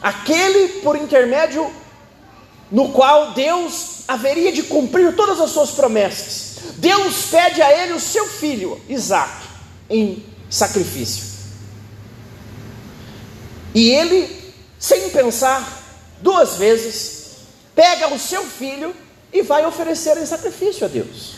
aquele 0.00 0.80
por 0.80 0.96
intermédio 0.96 1.70
no 2.70 2.90
qual 2.90 3.32
Deus 3.32 4.02
haveria 4.06 4.52
de 4.52 4.62
cumprir 4.62 5.14
todas 5.16 5.40
as 5.40 5.50
suas 5.50 5.70
promessas. 5.70 6.58
Deus 6.76 7.26
pede 7.30 7.62
a 7.62 7.72
ele 7.82 7.92
o 7.92 8.00
seu 8.00 8.26
filho, 8.26 8.80
Isaac, 8.88 9.46
em 9.88 10.24
sacrifício. 10.50 11.24
E 13.74 13.90
ele, 13.90 14.54
sem 14.78 15.10
pensar 15.10 15.82
duas 16.20 16.56
vezes, 16.56 17.36
pega 17.74 18.12
o 18.12 18.18
seu 18.18 18.44
filho 18.44 18.94
e 19.32 19.42
vai 19.42 19.64
oferecer 19.66 20.16
em 20.16 20.26
sacrifício 20.26 20.84
a 20.84 20.88
Deus. 20.88 21.34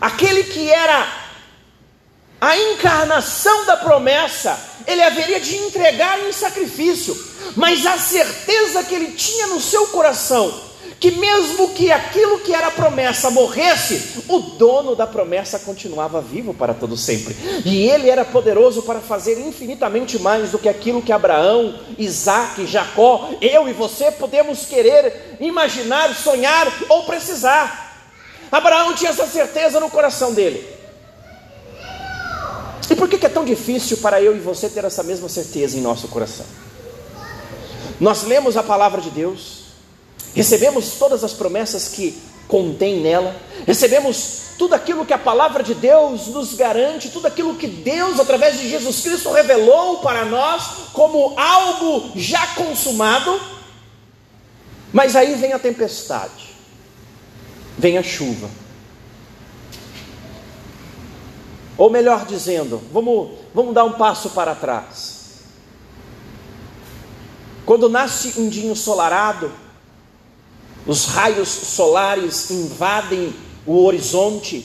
Aquele 0.00 0.44
que 0.44 0.70
era 0.70 1.28
a 2.40 2.56
encarnação 2.56 3.64
da 3.66 3.76
promessa, 3.76 4.58
ele 4.86 5.02
haveria 5.02 5.40
de 5.40 5.56
entregar 5.56 6.20
em 6.20 6.32
sacrifício, 6.32 7.14
mas 7.56 7.84
a 7.86 7.98
certeza 7.98 8.84
que 8.84 8.94
ele 8.94 9.12
tinha 9.12 9.48
no 9.48 9.60
seu 9.60 9.86
coração 9.88 10.68
que 11.00 11.12
mesmo 11.12 11.68
que 11.68 11.92
aquilo 11.92 12.40
que 12.40 12.52
era 12.52 12.70
promessa 12.70 13.30
morresse, 13.30 14.24
o 14.28 14.40
dono 14.40 14.96
da 14.96 15.06
promessa 15.06 15.58
continuava 15.60 16.20
vivo 16.20 16.52
para 16.52 16.74
todo 16.74 16.96
sempre. 16.96 17.36
E 17.64 17.88
ele 17.88 18.10
era 18.10 18.24
poderoso 18.24 18.82
para 18.82 19.00
fazer 19.00 19.38
infinitamente 19.38 20.18
mais 20.18 20.50
do 20.50 20.58
que 20.58 20.68
aquilo 20.68 21.00
que 21.00 21.12
Abraão, 21.12 21.78
Isaac, 21.96 22.66
Jacó, 22.66 23.30
eu 23.40 23.68
e 23.68 23.72
você 23.72 24.10
podemos 24.10 24.66
querer, 24.66 25.36
imaginar, 25.38 26.14
sonhar 26.16 26.66
ou 26.88 27.04
precisar. 27.04 27.86
Abraão 28.50 28.94
tinha 28.94 29.10
essa 29.10 29.26
certeza 29.26 29.78
no 29.78 29.90
coração 29.90 30.34
dele. 30.34 30.66
E 32.90 32.96
por 32.96 33.08
que 33.08 33.24
é 33.24 33.28
tão 33.28 33.44
difícil 33.44 33.98
para 33.98 34.20
eu 34.20 34.34
e 34.34 34.40
você 34.40 34.68
ter 34.68 34.84
essa 34.84 35.02
mesma 35.02 35.28
certeza 35.28 35.76
em 35.76 35.80
nosso 35.80 36.08
coração? 36.08 36.46
Nós 38.00 38.22
lemos 38.22 38.56
a 38.56 38.62
palavra 38.62 39.00
de 39.00 39.10
Deus, 39.10 39.64
recebemos 40.34 40.92
todas 40.92 41.24
as 41.24 41.32
promessas 41.32 41.88
que 41.88 42.20
contém 42.46 43.00
nela, 43.00 43.36
recebemos 43.66 44.38
tudo 44.56 44.74
aquilo 44.74 45.06
que 45.06 45.12
a 45.12 45.18
palavra 45.18 45.62
de 45.62 45.74
Deus 45.74 46.26
nos 46.28 46.54
garante, 46.54 47.10
tudo 47.10 47.26
aquilo 47.26 47.54
que 47.54 47.66
Deus, 47.66 48.18
através 48.18 48.58
de 48.58 48.68
Jesus 48.68 49.00
Cristo, 49.00 49.32
revelou 49.32 49.98
para 49.98 50.24
nós 50.24 50.90
como 50.92 51.38
algo 51.38 52.12
já 52.16 52.44
consumado, 52.54 53.40
mas 54.92 55.14
aí 55.14 55.34
vem 55.36 55.52
a 55.52 55.58
tempestade, 55.58 56.54
vem 57.76 57.98
a 57.98 58.02
chuva. 58.02 58.50
Ou 61.76 61.88
melhor 61.88 62.26
dizendo, 62.26 62.82
vamos, 62.92 63.38
vamos 63.54 63.72
dar 63.72 63.84
um 63.84 63.92
passo 63.92 64.30
para 64.30 64.54
trás. 64.56 65.17
Quando 67.68 67.86
nasce 67.86 68.40
um 68.40 68.48
dia 68.48 68.70
ensolarado, 68.70 69.52
os 70.86 71.04
raios 71.04 71.50
solares 71.50 72.50
invadem 72.50 73.34
o 73.66 73.84
horizonte, 73.84 74.64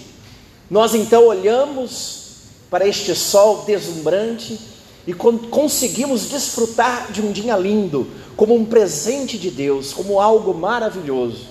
nós 0.72 0.96
então 0.96 1.26
olhamos 1.26 2.38
para 2.70 2.88
este 2.88 3.14
sol 3.14 3.66
deslumbrante 3.66 4.58
e 5.06 5.14
conseguimos 5.14 6.30
desfrutar 6.30 7.12
de 7.12 7.22
um 7.22 7.34
dia 7.34 7.58
lindo, 7.58 8.08
como 8.38 8.56
um 8.56 8.64
presente 8.64 9.38
de 9.38 9.52
Deus, 9.52 9.92
como 9.92 10.22
algo 10.22 10.54
maravilhoso. 10.54 11.46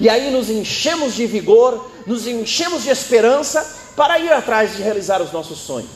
E 0.00 0.08
aí 0.08 0.30
nos 0.30 0.48
enchemos 0.48 1.12
de 1.12 1.26
vigor, 1.26 1.90
nos 2.06 2.24
enchemos 2.24 2.84
de 2.84 2.90
esperança 2.90 3.68
para 3.96 4.20
ir 4.20 4.32
atrás 4.32 4.76
de 4.76 4.82
realizar 4.82 5.20
os 5.20 5.32
nossos 5.32 5.58
sonhos. 5.58 5.90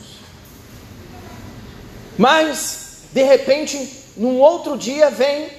Mas, 2.17 2.97
de 3.13 3.23
repente, 3.23 4.02
num 4.15 4.39
outro 4.39 4.77
dia 4.77 5.09
vem 5.09 5.49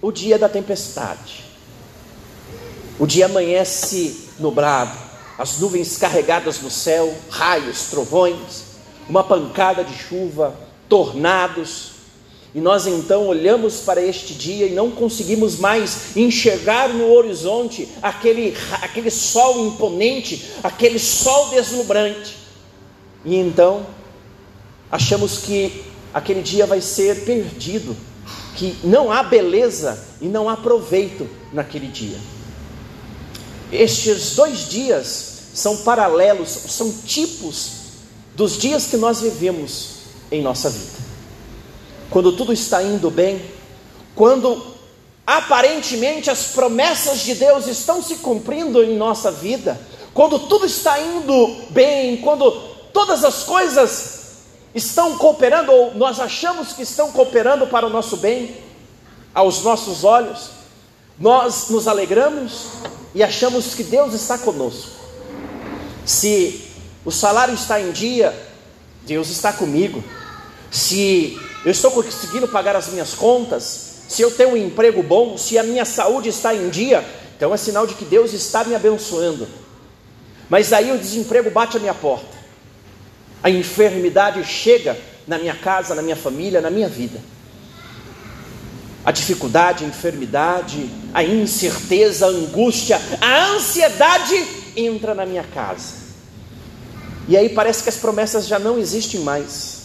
o 0.00 0.12
dia 0.12 0.38
da 0.38 0.48
tempestade. 0.48 1.44
O 2.98 3.06
dia 3.06 3.26
amanhece 3.26 4.28
nublado, 4.38 4.96
as 5.38 5.58
nuvens 5.58 5.96
carregadas 5.96 6.60
no 6.60 6.70
céu, 6.70 7.14
raios, 7.30 7.84
trovões, 7.90 8.64
uma 9.08 9.24
pancada 9.24 9.84
de 9.84 9.96
chuva, 9.96 10.54
tornados. 10.88 11.92
E 12.54 12.60
nós 12.60 12.86
então 12.86 13.26
olhamos 13.26 13.80
para 13.80 14.02
este 14.02 14.34
dia 14.34 14.66
e 14.66 14.74
não 14.74 14.90
conseguimos 14.90 15.58
mais 15.58 16.16
enxergar 16.16 16.88
no 16.88 17.12
horizonte 17.12 17.88
aquele, 18.02 18.56
aquele 18.82 19.10
sol 19.10 19.66
imponente, 19.66 20.50
aquele 20.62 20.98
sol 20.98 21.50
deslumbrante. 21.50 22.36
E 23.24 23.36
então 23.36 23.86
achamos 24.90 25.38
que 25.38 25.87
aquele 26.12 26.42
dia 26.42 26.66
vai 26.66 26.80
ser 26.80 27.24
perdido, 27.24 27.96
que 28.56 28.76
não 28.84 29.12
há 29.12 29.22
beleza 29.22 29.98
e 30.20 30.26
não 30.26 30.48
há 30.48 30.56
proveito 30.56 31.28
naquele 31.52 31.86
dia. 31.88 32.18
Estes 33.70 34.34
dois 34.34 34.68
dias 34.68 35.38
são 35.54 35.78
paralelos, 35.78 36.48
são 36.48 36.92
tipos 37.04 37.70
dos 38.34 38.56
dias 38.56 38.86
que 38.86 38.96
nós 38.96 39.20
vivemos 39.20 39.90
em 40.30 40.42
nossa 40.42 40.70
vida. 40.70 40.98
Quando 42.10 42.32
tudo 42.32 42.52
está 42.52 42.82
indo 42.82 43.10
bem, 43.10 43.42
quando 44.14 44.74
aparentemente 45.26 46.30
as 46.30 46.44
promessas 46.46 47.20
de 47.20 47.34
Deus 47.34 47.66
estão 47.66 48.02
se 48.02 48.16
cumprindo 48.16 48.82
em 48.82 48.96
nossa 48.96 49.30
vida, 49.30 49.78
quando 50.14 50.38
tudo 50.38 50.64
está 50.64 50.98
indo 51.00 51.56
bem, 51.70 52.16
quando 52.18 52.50
todas 52.92 53.24
as 53.24 53.44
coisas 53.44 54.17
estão 54.74 55.16
cooperando, 55.16 55.72
ou 55.72 55.94
nós 55.94 56.20
achamos 56.20 56.72
que 56.72 56.82
estão 56.82 57.10
cooperando 57.12 57.66
para 57.66 57.86
o 57.86 57.90
nosso 57.90 58.16
bem, 58.16 58.56
aos 59.34 59.62
nossos 59.62 60.04
olhos, 60.04 60.50
nós 61.18 61.68
nos 61.68 61.88
alegramos 61.88 62.66
e 63.14 63.22
achamos 63.22 63.74
que 63.74 63.82
Deus 63.82 64.14
está 64.14 64.38
conosco. 64.38 64.90
Se 66.04 66.64
o 67.04 67.10
salário 67.10 67.54
está 67.54 67.80
em 67.80 67.90
dia, 67.90 68.34
Deus 69.02 69.28
está 69.30 69.52
comigo. 69.52 70.02
Se 70.70 71.38
eu 71.64 71.70
estou 71.70 71.90
conseguindo 71.90 72.46
pagar 72.48 72.76
as 72.76 72.88
minhas 72.88 73.14
contas, 73.14 73.88
se 74.08 74.22
eu 74.22 74.30
tenho 74.30 74.50
um 74.50 74.56
emprego 74.56 75.02
bom, 75.02 75.36
se 75.36 75.58
a 75.58 75.62
minha 75.62 75.84
saúde 75.84 76.28
está 76.28 76.54
em 76.54 76.68
dia, 76.70 77.04
então 77.36 77.52
é 77.52 77.56
sinal 77.56 77.86
de 77.86 77.94
que 77.94 78.04
Deus 78.04 78.32
está 78.32 78.64
me 78.64 78.74
abençoando. 78.74 79.46
Mas 80.48 80.72
aí 80.72 80.90
o 80.92 80.98
desemprego 80.98 81.50
bate 81.50 81.76
a 81.76 81.80
minha 81.80 81.94
porta, 81.94 82.37
a 83.42 83.50
enfermidade 83.50 84.42
chega 84.44 84.96
na 85.26 85.38
minha 85.38 85.54
casa, 85.54 85.94
na 85.94 86.02
minha 86.02 86.16
família, 86.16 86.60
na 86.60 86.70
minha 86.70 86.88
vida. 86.88 87.20
A 89.04 89.12
dificuldade, 89.12 89.84
a 89.84 89.88
enfermidade, 89.88 90.90
a 91.14 91.22
incerteza, 91.22 92.26
a 92.26 92.30
angústia, 92.30 93.00
a 93.20 93.46
ansiedade 93.52 94.34
entra 94.76 95.14
na 95.14 95.24
minha 95.24 95.44
casa. 95.44 96.08
E 97.28 97.36
aí 97.36 97.50
parece 97.50 97.82
que 97.82 97.88
as 97.88 97.96
promessas 97.96 98.46
já 98.46 98.58
não 98.58 98.78
existem 98.78 99.20
mais. 99.20 99.78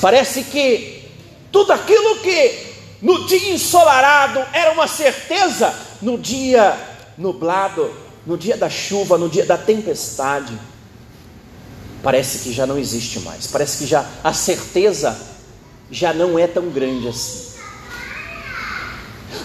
Parece 0.00 0.42
que 0.44 1.08
tudo 1.52 1.72
aquilo 1.72 2.16
que 2.16 2.74
no 3.00 3.26
dia 3.26 3.52
ensolarado 3.52 4.44
era 4.52 4.72
uma 4.72 4.88
certeza, 4.88 5.74
no 6.00 6.18
dia 6.18 6.76
nublado, 7.16 7.94
no 8.26 8.36
dia 8.36 8.56
da 8.56 8.70
chuva, 8.70 9.18
no 9.18 9.28
dia 9.28 9.44
da 9.44 9.56
tempestade, 9.56 10.58
parece 12.04 12.40
que 12.40 12.52
já 12.52 12.66
não 12.66 12.78
existe 12.78 13.18
mais. 13.20 13.46
Parece 13.46 13.78
que 13.78 13.86
já 13.86 14.06
a 14.22 14.32
certeza 14.34 15.18
já 15.90 16.12
não 16.12 16.38
é 16.38 16.46
tão 16.46 16.68
grande 16.68 17.08
assim. 17.08 17.54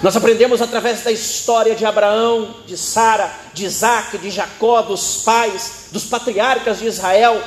Nós 0.04 0.16
aprendemos 0.16 0.62
através 0.62 1.04
da 1.04 1.12
história 1.12 1.76
de 1.76 1.86
Abraão, 1.86 2.56
de 2.68 2.78
Sara, 2.78 3.34
de 3.54 3.66
Isaac, 3.66 4.18
de 4.18 4.30
Jacó, 4.30 4.82
dos 4.82 5.24
pais, 5.24 5.88
dos 5.92 6.06
patriarcas 6.06 6.80
de 6.80 6.88
Israel, 6.88 7.42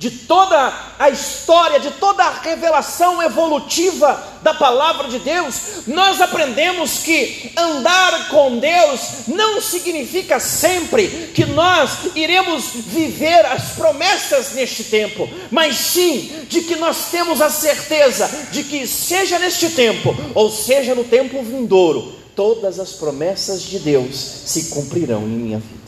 de 0.00 0.10
toda 0.10 0.72
a 0.98 1.10
história, 1.10 1.78
de 1.78 1.90
toda 1.90 2.24
a 2.24 2.40
revelação 2.40 3.22
evolutiva 3.22 4.18
da 4.40 4.54
palavra 4.54 5.08
de 5.08 5.18
Deus, 5.18 5.54
nós 5.86 6.22
aprendemos 6.22 7.00
que 7.00 7.52
andar 7.54 8.30
com 8.30 8.58
Deus 8.58 9.28
não 9.28 9.60
significa 9.60 10.40
sempre 10.40 11.30
que 11.34 11.44
nós 11.44 12.16
iremos 12.16 12.70
viver 12.72 13.44
as 13.44 13.72
promessas 13.72 14.52
neste 14.52 14.84
tempo, 14.84 15.28
mas 15.50 15.76
sim 15.76 16.46
de 16.48 16.62
que 16.62 16.76
nós 16.76 17.10
temos 17.10 17.42
a 17.42 17.50
certeza 17.50 18.26
de 18.50 18.64
que, 18.64 18.86
seja 18.86 19.38
neste 19.38 19.68
tempo 19.68 20.16
ou 20.34 20.50
seja 20.50 20.94
no 20.94 21.04
tempo 21.04 21.42
vindouro, 21.42 22.14
todas 22.34 22.80
as 22.80 22.92
promessas 22.92 23.60
de 23.60 23.78
Deus 23.78 24.16
se 24.46 24.70
cumprirão 24.70 25.24
em 25.24 25.36
minha 25.36 25.58
vida. 25.58 25.79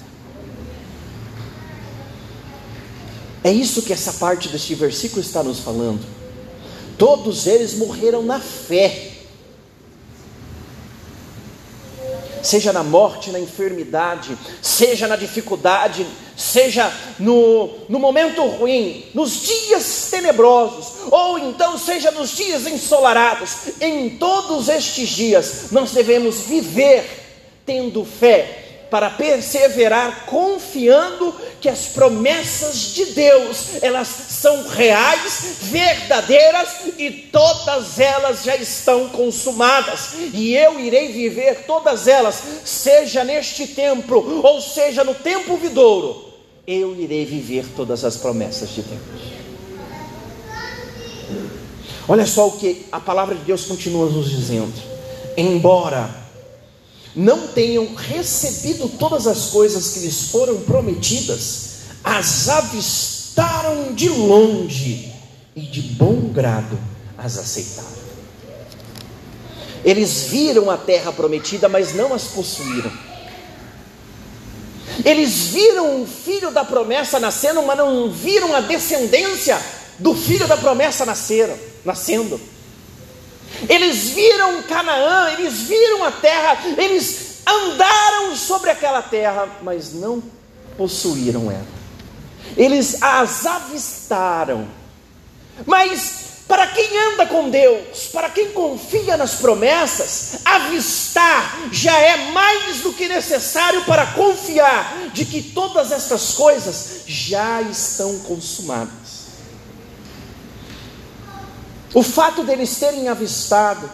É 3.44 3.50
isso 3.50 3.82
que 3.82 3.92
essa 3.92 4.12
parte 4.14 4.48
deste 4.48 4.74
versículo 4.74 5.20
está 5.20 5.42
nos 5.42 5.58
falando. 5.58 6.04
Todos 6.96 7.46
eles 7.46 7.74
morreram 7.74 8.22
na 8.22 8.38
fé. 8.38 9.10
Seja 12.42 12.72
na 12.72 12.82
morte, 12.82 13.30
na 13.30 13.38
enfermidade, 13.38 14.36
seja 14.60 15.06
na 15.06 15.14
dificuldade, 15.16 16.06
seja 16.36 16.92
no, 17.18 17.70
no 17.88 17.98
momento 18.00 18.44
ruim, 18.46 19.04
nos 19.14 19.42
dias 19.42 20.08
tenebrosos, 20.10 20.92
ou 21.10 21.38
então 21.38 21.78
seja 21.78 22.10
nos 22.10 22.30
dias 22.30 22.66
ensolarados, 22.66 23.50
em 23.80 24.10
todos 24.18 24.68
estes 24.68 25.08
dias 25.08 25.66
nós 25.70 25.92
devemos 25.92 26.40
viver 26.40 27.04
tendo 27.64 28.04
fé, 28.04 28.62
para 28.92 29.08
perseverar 29.08 30.26
confiando 30.26 31.34
que 31.62 31.68
as 31.68 31.86
promessas 31.86 32.92
de 32.92 33.04
Deus, 33.06 33.80
elas 33.80 34.08
são 34.08 34.66
reais, 34.66 35.58
verdadeiras 35.62 36.68
e 36.98 37.08
todas 37.08 38.00
elas 38.00 38.42
já 38.42 38.56
estão 38.56 39.08
consumadas. 39.10 40.14
E 40.34 40.54
eu 40.56 40.80
irei 40.80 41.12
viver 41.12 41.64
todas 41.64 42.08
elas, 42.08 42.42
seja 42.64 43.22
neste 43.22 43.68
tempo 43.68 44.42
ou 44.42 44.60
seja 44.60 45.04
no 45.04 45.14
tempo 45.14 45.56
vidouro. 45.56 46.32
Eu 46.66 47.00
irei 47.00 47.24
viver 47.24 47.64
todas 47.76 48.04
as 48.04 48.16
promessas 48.16 48.70
de 48.70 48.82
Deus. 48.82 49.00
Olha 52.08 52.26
só 52.26 52.48
o 52.48 52.58
que 52.58 52.86
a 52.90 52.98
palavra 52.98 53.36
de 53.36 53.44
Deus 53.44 53.64
continua 53.66 54.10
nos 54.10 54.28
dizendo. 54.28 54.74
Embora 55.36 56.21
não 57.14 57.48
tenham 57.48 57.94
recebido 57.94 58.88
todas 58.88 59.26
as 59.26 59.46
coisas 59.50 59.90
que 59.90 60.00
lhes 60.00 60.30
foram 60.30 60.60
prometidas, 60.62 61.72
as 62.02 62.48
avistaram 62.48 63.92
de 63.92 64.08
longe 64.08 65.12
e 65.54 65.60
de 65.60 65.82
bom 65.82 66.28
grado 66.32 66.78
as 67.18 67.38
aceitaram. 67.38 68.02
Eles 69.84 70.24
viram 70.24 70.70
a 70.70 70.76
terra 70.76 71.12
prometida, 71.12 71.68
mas 71.68 71.94
não 71.94 72.14
as 72.14 72.24
possuíram. 72.24 72.92
Eles 75.04 75.48
viram 75.48 76.02
o 76.02 76.06
filho 76.06 76.50
da 76.50 76.64
promessa 76.64 77.18
nascendo, 77.18 77.62
mas 77.62 77.78
não 77.78 78.10
viram 78.10 78.54
a 78.54 78.60
descendência 78.60 79.60
do 79.98 80.14
filho 80.14 80.46
da 80.46 80.56
promessa 80.56 81.04
nasceram, 81.04 81.56
nascendo. 81.84 82.40
Eles 83.68 84.10
viram 84.10 84.62
Canaã, 84.62 85.30
eles 85.32 85.62
viram 85.62 86.04
a 86.04 86.10
terra, 86.10 86.58
eles 86.76 87.38
andaram 87.46 88.36
sobre 88.36 88.70
aquela 88.70 89.02
terra, 89.02 89.48
mas 89.62 89.92
não 89.92 90.22
possuíram 90.76 91.50
ela. 91.50 91.66
Eles 92.56 93.02
as 93.02 93.46
avistaram. 93.46 94.68
Mas 95.66 96.22
para 96.52 96.66
quem 96.66 96.98
anda 97.12 97.26
com 97.26 97.48
Deus, 97.48 98.08
para 98.12 98.28
quem 98.28 98.52
confia 98.52 99.16
nas 99.16 99.36
promessas, 99.36 100.40
avistar 100.44 101.68
já 101.72 101.96
é 101.98 102.30
mais 102.30 102.80
do 102.80 102.92
que 102.92 103.08
necessário 103.08 103.82
para 103.84 104.06
confiar 104.08 105.08
de 105.14 105.24
que 105.24 105.42
todas 105.42 105.90
estas 105.90 106.34
coisas 106.34 107.04
já 107.06 107.62
estão 107.62 108.18
consumadas. 108.20 109.01
O 111.94 112.02
fato 112.02 112.42
deles 112.42 112.76
terem 112.76 113.08
avistado, 113.08 113.90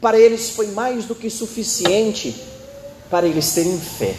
para 0.00 0.18
eles 0.18 0.50
foi 0.50 0.66
mais 0.68 1.04
do 1.04 1.14
que 1.14 1.30
suficiente 1.30 2.34
para 3.08 3.26
eles 3.26 3.52
terem 3.52 3.78
fé. 3.78 4.16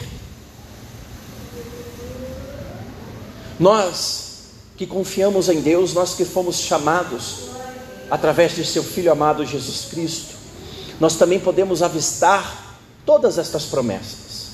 Nós 3.60 4.28
que 4.78 4.86
confiamos 4.86 5.50
em 5.50 5.60
Deus, 5.60 5.94
nós 5.94 6.14
que 6.14 6.24
fomos 6.24 6.58
chamados 6.60 7.50
através 8.10 8.56
de 8.56 8.64
seu 8.64 8.84
Filho 8.84 9.12
amado 9.12 9.46
Jesus 9.46 9.86
Cristo, 9.90 10.36
nós 11.00 11.16
também 11.16 11.40
podemos 11.40 11.82
avistar 11.82 12.78
todas 13.06 13.38
estas 13.38 13.66
promessas. 13.66 14.48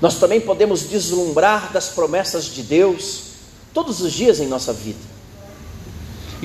Nós 0.00 0.16
também 0.16 0.40
podemos 0.40 0.82
deslumbrar 0.82 1.72
das 1.72 1.88
promessas 1.88 2.44
de 2.44 2.62
Deus 2.62 3.22
todos 3.72 4.00
os 4.00 4.12
dias 4.12 4.40
em 4.40 4.46
nossa 4.46 4.72
vida. 4.72 5.13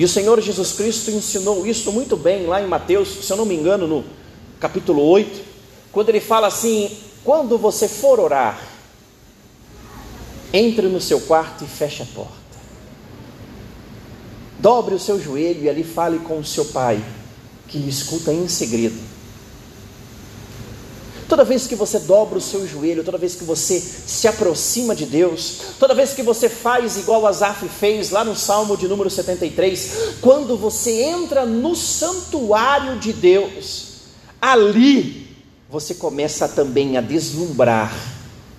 E 0.00 0.04
o 0.04 0.08
Senhor 0.08 0.40
Jesus 0.40 0.72
Cristo 0.72 1.10
ensinou 1.10 1.66
isso 1.66 1.92
muito 1.92 2.16
bem 2.16 2.46
lá 2.46 2.62
em 2.62 2.66
Mateus, 2.66 3.06
se 3.22 3.30
eu 3.30 3.36
não 3.36 3.44
me 3.44 3.54
engano, 3.54 3.86
no 3.86 4.02
capítulo 4.58 5.02
8, 5.02 5.42
quando 5.92 6.08
ele 6.08 6.20
fala 6.20 6.46
assim: 6.46 6.90
quando 7.22 7.58
você 7.58 7.86
for 7.86 8.18
orar, 8.18 8.58
entre 10.54 10.88
no 10.88 11.02
seu 11.02 11.20
quarto 11.20 11.64
e 11.64 11.66
feche 11.66 12.02
a 12.02 12.06
porta. 12.06 12.32
Dobre 14.58 14.94
o 14.94 14.98
seu 14.98 15.20
joelho 15.20 15.64
e 15.64 15.68
ali 15.68 15.84
fale 15.84 16.18
com 16.20 16.38
o 16.38 16.44
seu 16.46 16.64
pai, 16.64 17.04
que 17.68 17.76
lhe 17.76 17.90
escuta 17.90 18.32
em 18.32 18.48
segredo. 18.48 19.09
Toda 21.30 21.44
vez 21.44 21.64
que 21.68 21.76
você 21.76 22.00
dobra 22.00 22.38
o 22.38 22.40
seu 22.40 22.66
joelho, 22.66 23.04
toda 23.04 23.16
vez 23.16 23.36
que 23.36 23.44
você 23.44 23.78
se 23.78 24.26
aproxima 24.26 24.96
de 24.96 25.06
Deus, 25.06 25.58
toda 25.78 25.94
vez 25.94 26.12
que 26.12 26.24
você 26.24 26.48
faz 26.48 26.96
igual 26.96 27.24
Asaf 27.24 27.68
fez 27.68 28.10
lá 28.10 28.24
no 28.24 28.34
Salmo 28.34 28.76
de 28.76 28.88
número 28.88 29.08
73, 29.08 30.16
quando 30.20 30.56
você 30.56 31.02
entra 31.04 31.46
no 31.46 31.76
santuário 31.76 32.98
de 32.98 33.12
Deus, 33.12 33.90
ali 34.42 35.28
você 35.70 35.94
começa 35.94 36.48
também 36.48 36.96
a 36.96 37.00
deslumbrar 37.00 37.96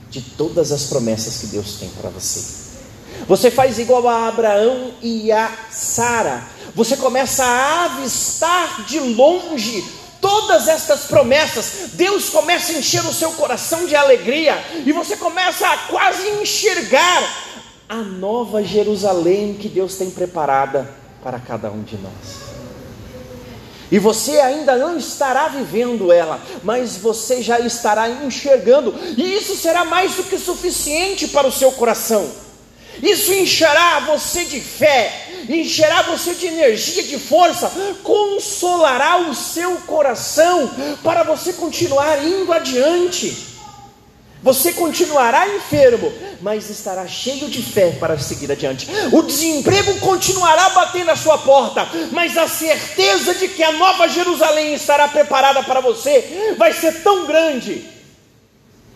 de 0.10 0.22
todas 0.22 0.72
as 0.72 0.84
promessas 0.86 1.40
que 1.40 1.48
Deus 1.48 1.74
tem 1.74 1.90
para 1.90 2.10
você. 2.10 2.42
Você 3.28 3.52
faz 3.52 3.80
igual 3.80 4.08
a 4.08 4.30
Abraão 4.30 4.94
e 5.02 5.30
a 5.30 5.52
Sara. 5.70 6.48
Você 6.74 6.96
começa 6.96 7.44
a 7.44 7.84
avistar 7.84 8.86
de 8.86 8.98
longe 8.98 9.84
todas 10.32 10.70
estas 10.70 11.02
promessas, 11.02 11.90
Deus 11.92 12.30
começa 12.30 12.72
a 12.72 12.76
encher 12.76 13.06
o 13.06 13.14
seu 13.14 13.34
coração 13.34 13.86
de 13.86 13.98
alegria, 13.98 14.58
e 14.86 14.94
você 14.94 15.18
começa 15.18 15.68
a 15.68 15.78
quase 15.78 16.26
enxergar 16.42 17.22
a 17.90 17.98
nova 17.98 18.64
Jerusalém 18.64 19.56
que 19.56 19.68
Deus 19.68 19.96
tem 19.96 20.10
preparada 20.10 20.90
para 21.22 21.38
cada 21.38 21.70
um 21.70 21.84
de 21.84 21.98
nós. 21.98 22.40
E 23.92 24.00
você 24.00 24.40
ainda 24.40 24.78
não 24.78 24.98
estará 24.98 25.50
vivendo 25.50 26.14
ela, 26.14 26.40
mas 26.64 26.96
você 26.96 27.42
já 27.42 27.60
estará 27.60 28.10
enxergando, 28.10 28.96
e 29.18 29.34
isso 29.34 29.58
será 29.58 29.84
mais 29.84 30.14
do 30.16 30.24
que 30.24 30.38
suficiente 30.38 31.28
para 31.28 31.46
o 31.46 31.52
seu 31.52 31.74
coração. 31.74 32.32
Isso 33.04 33.34
encherá 33.34 34.00
você 34.00 34.46
de 34.46 34.62
fé, 34.62 35.21
encherá 35.50 36.04
você 36.04 36.34
de 36.34 36.48
energia, 36.48 37.04
de 37.04 37.20
força, 37.20 37.72
consolará 38.04 39.30
o 39.30 39.36
seu 39.36 39.76
coração 39.88 40.70
para 41.04 41.24
você 41.24 41.54
continuar 41.54 42.24
indo 42.24 42.52
adiante. 42.52 43.52
Você 44.44 44.74
continuará 44.74 45.48
enfermo, 45.48 46.12
mas 46.42 46.68
estará 46.70 47.08
cheio 47.08 47.48
de 47.48 47.62
fé 47.62 47.92
para 48.00 48.18
seguir 48.18 48.52
adiante. 48.52 48.88
O 49.12 49.22
desemprego 49.22 50.00
continuará 50.00 50.70
batendo 50.70 51.06
na 51.06 51.16
sua 51.16 51.38
porta, 51.38 51.88
mas 52.12 52.36
a 52.36 52.48
certeza 52.48 53.36
de 53.36 53.48
que 53.50 53.62
a 53.62 53.72
nova 53.74 54.08
Jerusalém 54.08 54.74
estará 54.74 55.08
preparada 55.08 55.62
para 55.62 55.80
você 55.80 56.56
vai 56.58 56.74
ser 56.74 57.04
tão 57.04 57.28
grande, 57.28 57.86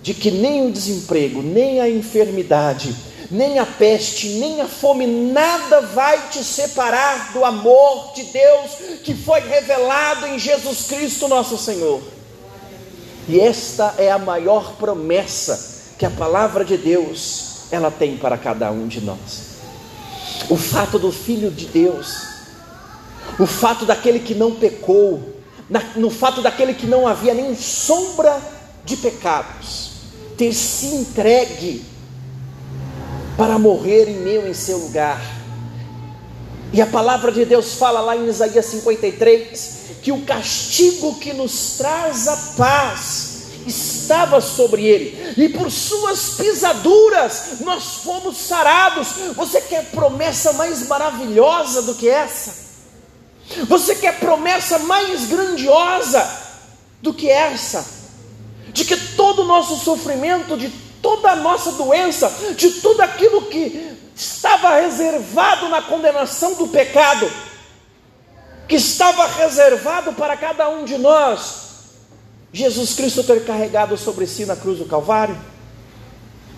de 0.01 0.15
que 0.15 0.31
nem 0.31 0.65
o 0.65 0.71
desemprego, 0.71 1.43
nem 1.43 1.79
a 1.79 1.87
enfermidade, 1.87 2.95
nem 3.31 3.59
a 3.59 3.65
peste, 3.65 4.29
nem 4.29 4.61
a 4.61 4.67
fome, 4.67 5.07
nada 5.07 5.81
vai 5.81 6.29
te 6.29 6.43
separar 6.43 7.33
do 7.33 7.43
amor 7.43 8.13
de 8.13 8.23
Deus 8.23 8.71
que 9.03 9.13
foi 9.13 9.39
revelado 9.39 10.27
em 10.27 10.39
Jesus 10.39 10.83
Cristo, 10.87 11.27
nosso 11.27 11.57
Senhor. 11.57 12.01
E 13.27 13.39
esta 13.39 13.95
é 13.97 14.11
a 14.11 14.19
maior 14.19 14.73
promessa 14.73 15.93
que 15.97 16.05
a 16.05 16.11
palavra 16.11 16.63
de 16.63 16.77
Deus 16.77 17.65
ela 17.71 17.89
tem 17.89 18.17
para 18.17 18.37
cada 18.37 18.71
um 18.71 18.87
de 18.87 19.01
nós. 19.01 19.55
O 20.49 20.57
fato 20.57 20.99
do 20.99 21.11
filho 21.11 21.49
de 21.49 21.65
Deus, 21.65 22.13
o 23.39 23.47
fato 23.47 23.85
daquele 23.85 24.19
que 24.19 24.35
não 24.35 24.55
pecou, 24.55 25.35
no 25.95 26.11
fato 26.11 26.41
daquele 26.41 26.73
que 26.73 26.85
não 26.85 27.07
havia 27.07 27.33
nem 27.33 27.55
sombra 27.55 28.39
de 28.83 28.95
pecados, 28.97 29.91
ter 30.37 30.53
se 30.53 30.87
entregue 30.87 31.83
para 33.37 33.59
morrer 33.59 34.09
em 34.09 34.17
meu 34.17 34.47
em 34.47 34.53
seu 34.53 34.77
lugar. 34.77 35.21
E 36.73 36.81
a 36.81 36.85
palavra 36.85 37.31
de 37.31 37.45
Deus 37.45 37.75
fala 37.75 37.99
lá 38.01 38.15
em 38.15 38.27
Isaías 38.27 38.65
53 38.65 39.75
que 40.01 40.11
o 40.11 40.21
castigo 40.21 41.15
que 41.15 41.33
nos 41.33 41.77
traz 41.77 42.27
a 42.27 42.37
paz 42.57 43.35
estava 43.65 44.39
sobre 44.39 44.85
ele, 44.85 45.33
e 45.35 45.49
por 45.49 45.71
suas 45.71 46.35
pisaduras 46.35 47.59
nós 47.61 47.95
fomos 48.03 48.37
sarados. 48.37 49.07
Você 49.35 49.59
quer 49.61 49.85
promessa 49.85 50.53
mais 50.53 50.87
maravilhosa 50.87 51.81
do 51.81 51.95
que 51.95 52.07
essa? 52.07 52.65
Você 53.67 53.95
quer 53.95 54.19
promessa 54.19 54.79
mais 54.79 55.25
grandiosa 55.25 56.23
do 57.01 57.13
que 57.13 57.29
essa? 57.29 57.85
De 58.71 58.85
que 58.85 58.97
todo 59.15 59.41
o 59.41 59.45
nosso 59.45 59.77
sofrimento, 59.77 60.57
de 60.57 60.69
toda 61.05 61.33
a 61.33 61.35
nossa 61.35 61.73
doença, 61.73 62.33
de 62.57 62.81
tudo 62.81 62.99
aquilo 63.01 63.43
que 63.43 63.95
estava 64.15 64.79
reservado 64.79 65.69
na 65.69 65.79
condenação 65.79 66.55
do 66.55 66.67
pecado, 66.67 67.31
que 68.67 68.77
estava 68.77 69.27
reservado 69.27 70.13
para 70.13 70.35
cada 70.35 70.67
um 70.67 70.83
de 70.83 70.97
nós, 70.97 71.65
Jesus 72.51 72.93
Cristo 72.93 73.23
ter 73.23 73.45
carregado 73.45 73.95
sobre 73.95 74.25
si 74.25 74.47
na 74.47 74.55
cruz 74.55 74.79
do 74.79 74.85
Calvário. 74.85 75.37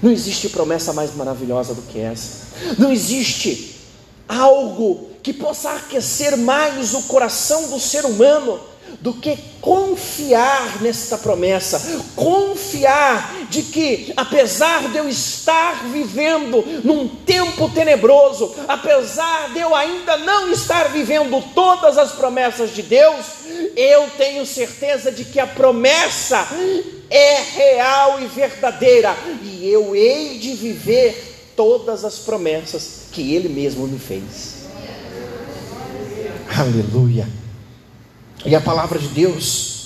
Não 0.01 0.12
existe 0.12 0.47
promessa 0.47 0.93
mais 0.93 1.13
maravilhosa 1.13 1.73
do 1.73 1.81
que 1.81 1.99
essa. 1.99 2.47
Não 2.77 2.89
existe 2.89 3.81
algo 4.29 5.10
que 5.21 5.33
possa 5.33 5.71
aquecer 5.71 6.38
mais 6.38 6.93
o 6.93 7.01
coração 7.03 7.67
do 7.67 7.81
ser 7.81 8.05
humano 8.05 8.62
do 9.00 9.13
que 9.13 9.38
confiar 9.62 10.82
nesta 10.82 11.17
promessa, 11.17 12.02
confiar 12.15 13.47
de 13.50 13.63
que, 13.63 14.13
apesar 14.17 14.89
de 14.89 14.97
eu 14.97 15.08
estar 15.08 15.84
vivendo 15.91 16.63
num 16.84 17.08
tempo 17.08 17.69
tenebroso, 17.69 18.54
apesar 18.67 19.54
de 19.54 19.60
eu 19.60 19.76
ainda 19.76 20.17
não 20.17 20.52
estar 20.52 20.89
vivendo 20.89 21.43
todas 21.54 21.97
as 21.97 22.12
promessas 22.13 22.73
de 22.73 22.82
Deus, 22.82 23.26
eu 23.76 24.10
tenho 24.17 24.45
certeza 24.45 25.12
de 25.12 25.26
que 25.26 25.39
a 25.39 25.47
promessa 25.47 26.47
é 27.10 27.41
real 27.56 28.19
e 28.21 28.26
verdadeira, 28.26 29.15
e 29.43 29.69
eu 29.69 29.95
hei 29.95 30.38
de 30.38 30.54
viver 30.54 31.54
todas 31.56 32.04
as 32.04 32.19
promessas 32.19 33.08
que 33.12 33.34
Ele 33.34 33.50
mesmo 33.50 33.88
me 33.88 34.00
fez. 34.00 34.58
Aleluia. 36.56 37.28
E 38.45 38.56
a 38.56 38.62
palavra 38.62 39.00
de 39.00 39.08
Deus 39.08 39.78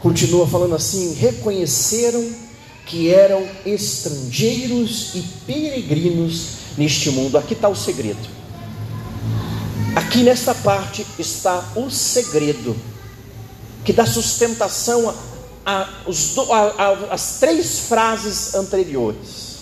continua 0.00 0.46
falando 0.46 0.74
assim: 0.74 1.14
reconheceram 1.14 2.48
que 2.86 3.10
eram 3.10 3.46
estrangeiros 3.66 5.14
e 5.14 5.20
peregrinos 5.46 6.46
neste 6.76 7.10
mundo. 7.10 7.36
Aqui 7.36 7.54
está 7.54 7.68
o 7.68 7.76
segredo. 7.76 8.38
Aqui 9.94 10.22
nesta 10.22 10.54
parte 10.54 11.04
está 11.18 11.72
o 11.74 11.90
segredo 11.90 12.76
que 13.84 13.92
dá 13.92 14.06
sustentação 14.06 15.14
às 17.10 17.38
três 17.40 17.80
frases 17.80 18.54
anteriores. 18.54 19.58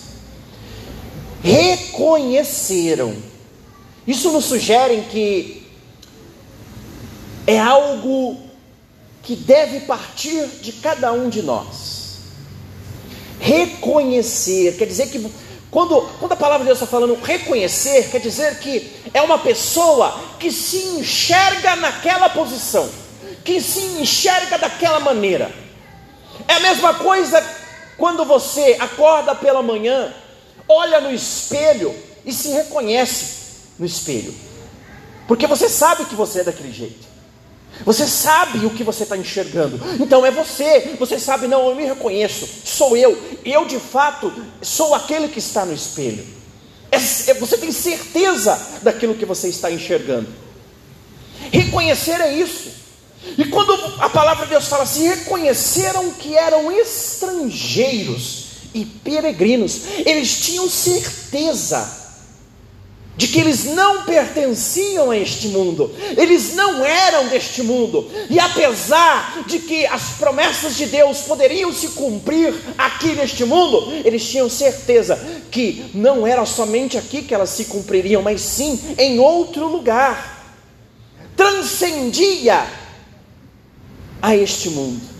Reconheceram. 1.41 3.15
Isso 4.05 4.31
nos 4.31 4.45
sugere 4.45 5.01
que 5.11 5.66
é 7.47 7.57
algo 7.57 8.37
que 9.23 9.35
deve 9.35 9.81
partir 9.81 10.45
de 10.61 10.73
cada 10.73 11.13
um 11.13 11.29
de 11.29 11.41
nós. 11.41 12.17
Reconhecer, 13.39 14.75
quer 14.77 14.85
dizer 14.85 15.09
que 15.09 15.31
quando, 15.71 16.01
quando 16.19 16.33
a 16.33 16.35
palavra 16.35 16.59
de 16.59 16.65
Deus 16.65 16.77
está 16.77 16.87
falando 16.87 17.15
reconhecer, 17.21 18.09
quer 18.09 18.19
dizer 18.19 18.59
que 18.59 18.91
é 19.13 19.21
uma 19.21 19.39
pessoa 19.39 20.19
que 20.37 20.51
se 20.51 20.77
enxerga 20.77 21.77
naquela 21.77 22.29
posição, 22.29 22.89
que 23.45 23.61
se 23.61 23.79
enxerga 24.01 24.57
daquela 24.57 24.99
maneira. 24.99 25.51
É 26.47 26.53
a 26.53 26.59
mesma 26.59 26.95
coisa 26.95 27.41
quando 27.97 28.25
você 28.25 28.75
acorda 28.79 29.33
pela 29.35 29.61
manhã, 29.61 30.13
olha 30.67 30.99
no 30.99 31.11
espelho 31.11 31.95
e 32.25 32.33
se 32.33 32.49
reconhece 32.49 33.37
no 33.79 33.85
espelho, 33.85 34.33
porque 35.27 35.47
você 35.47 35.69
sabe 35.69 36.05
que 36.05 36.15
você 36.15 36.41
é 36.41 36.43
daquele 36.43 36.71
jeito. 36.71 37.16
Você 37.85 38.07
sabe 38.07 38.65
o 38.65 38.71
que 38.71 38.83
você 38.83 39.03
está 39.03 39.15
enxergando. 39.15 39.79
Então 39.99 40.25
é 40.25 40.31
você. 40.31 40.95
Você 40.99 41.19
sabe, 41.19 41.47
não, 41.47 41.69
eu 41.69 41.75
me 41.75 41.85
reconheço. 41.85 42.47
Sou 42.65 42.97
eu. 42.97 43.17
Eu 43.45 43.65
de 43.65 43.79
fato 43.79 44.33
sou 44.61 44.95
aquele 44.95 45.27
que 45.27 45.39
está 45.39 45.65
no 45.65 45.73
espelho. 45.73 46.25
É, 46.91 46.97
é, 46.97 47.33
você 47.35 47.57
tem 47.57 47.71
certeza 47.71 48.59
daquilo 48.81 49.15
que 49.15 49.25
você 49.25 49.49
está 49.49 49.71
enxergando. 49.71 50.27
Reconhecer 51.51 52.19
é 52.21 52.33
isso. 52.33 52.71
E 53.37 53.45
quando 53.45 53.73
a 53.99 54.09
palavra 54.09 54.45
de 54.45 54.51
Deus 54.51 54.67
fala 54.67 54.83
assim, 54.83 55.07
reconheceram 55.07 56.11
que 56.11 56.35
eram 56.35 56.71
estrangeiros 56.71 58.45
e 58.73 58.85
peregrinos, 58.85 59.81
eles 60.05 60.39
tinham 60.39 60.69
certeza 60.69 62.06
de 63.17 63.27
que 63.27 63.39
eles 63.39 63.65
não 63.65 64.03
pertenciam 64.03 65.09
a 65.09 65.17
este 65.17 65.47
mundo, 65.47 65.91
eles 66.15 66.53
não 66.53 66.85
eram 66.85 67.27
deste 67.27 67.63
mundo, 67.63 68.09
e 68.29 68.39
apesar 68.39 69.43
de 69.47 69.57
que 69.59 69.87
as 69.87 70.11
promessas 70.19 70.75
de 70.75 70.85
Deus 70.85 71.21
poderiam 71.21 71.73
se 71.73 71.89
cumprir 71.89 72.53
aqui 72.77 73.13
neste 73.13 73.43
mundo, 73.43 73.91
eles 74.05 74.23
tinham 74.23 74.47
certeza 74.47 75.19
que 75.49 75.89
não 75.95 76.27
era 76.27 76.45
somente 76.45 76.97
aqui 76.97 77.23
que 77.23 77.33
elas 77.33 77.49
se 77.49 77.65
cumpririam, 77.65 78.21
mas 78.21 78.39
sim 78.39 78.79
em 78.99 79.19
outro 79.19 79.67
lugar, 79.67 80.37
transcendia 81.35 82.67
a 84.21 84.35
este 84.35 84.69
mundo. 84.69 85.16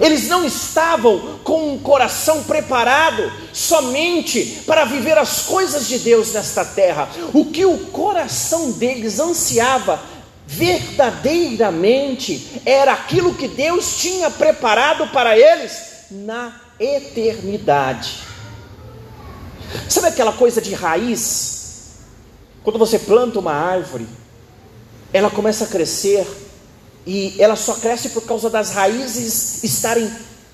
Eles 0.00 0.28
não 0.28 0.44
estavam 0.44 1.38
com 1.44 1.72
um 1.72 1.78
coração 1.78 2.42
preparado 2.42 3.32
somente 3.52 4.62
para 4.66 4.84
viver 4.84 5.16
as 5.16 5.42
coisas 5.42 5.86
de 5.86 6.00
Deus 6.00 6.32
nesta 6.32 6.64
terra. 6.64 7.08
O 7.32 7.44
que 7.46 7.64
o 7.64 7.78
coração 7.86 8.72
deles 8.72 9.20
ansiava 9.20 10.02
verdadeiramente 10.46 12.60
era 12.66 12.92
aquilo 12.92 13.34
que 13.34 13.48
Deus 13.48 13.96
tinha 13.98 14.30
preparado 14.30 15.08
para 15.08 15.38
eles 15.38 15.72
na 16.10 16.60
eternidade. 16.78 18.18
Sabe 19.88 20.08
aquela 20.08 20.32
coisa 20.32 20.60
de 20.60 20.74
raiz? 20.74 21.94
Quando 22.62 22.78
você 22.78 22.98
planta 22.98 23.38
uma 23.38 23.52
árvore, 23.52 24.06
ela 25.12 25.30
começa 25.30 25.64
a 25.64 25.68
crescer 25.68 26.26
e 27.06 27.34
ela 27.38 27.56
só 27.56 27.74
cresce 27.74 28.10
por 28.10 28.24
causa 28.24 28.48
das 28.48 28.70
raízes 28.70 29.62
estarem 29.62 30.10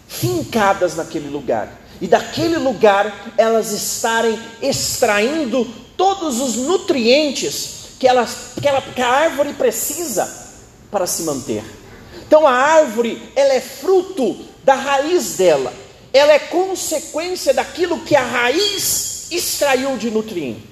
fincadas 0.09 0.97
naquele 0.97 1.29
lugar. 1.29 1.81
E 2.01 2.07
daquele 2.07 2.57
lugar 2.57 3.33
elas 3.37 3.73
estarem 3.73 4.39
extraindo 4.61 5.65
todos 5.97 6.41
os 6.41 6.57
nutrientes 6.57 7.81
que, 7.99 8.09
ela, 8.09 8.27
que, 8.61 8.67
ela, 8.67 8.81
que 8.81 9.03
a 9.03 9.09
árvore 9.09 9.53
precisa 9.53 10.29
para 10.91 11.07
se 11.07 11.23
manter. 11.23 11.63
Então 12.27 12.47
a 12.47 12.53
árvore, 12.53 13.31
ela 13.37 13.55
é 13.55 13.61
fruto 13.61 14.37
da 14.65 14.75
raiz 14.75 15.37
dela. 15.37 15.73
Ela 16.13 16.33
é 16.33 16.39
consequência 16.39 17.55
daquilo 17.55 18.01
que 18.01 18.17
a 18.17 18.23
raiz 18.23 19.29
extraiu 19.31 19.97
de 19.97 20.11
nutrientes. 20.11 20.70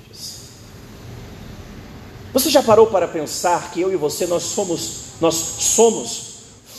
Você 2.32 2.50
já 2.50 2.62
parou 2.62 2.86
para 2.88 3.08
pensar 3.08 3.70
que 3.70 3.80
eu 3.80 3.92
e 3.92 3.96
você 3.96 4.26
nós 4.26 4.42
somos 4.42 5.08
nós 5.20 5.34
somos 5.34 6.28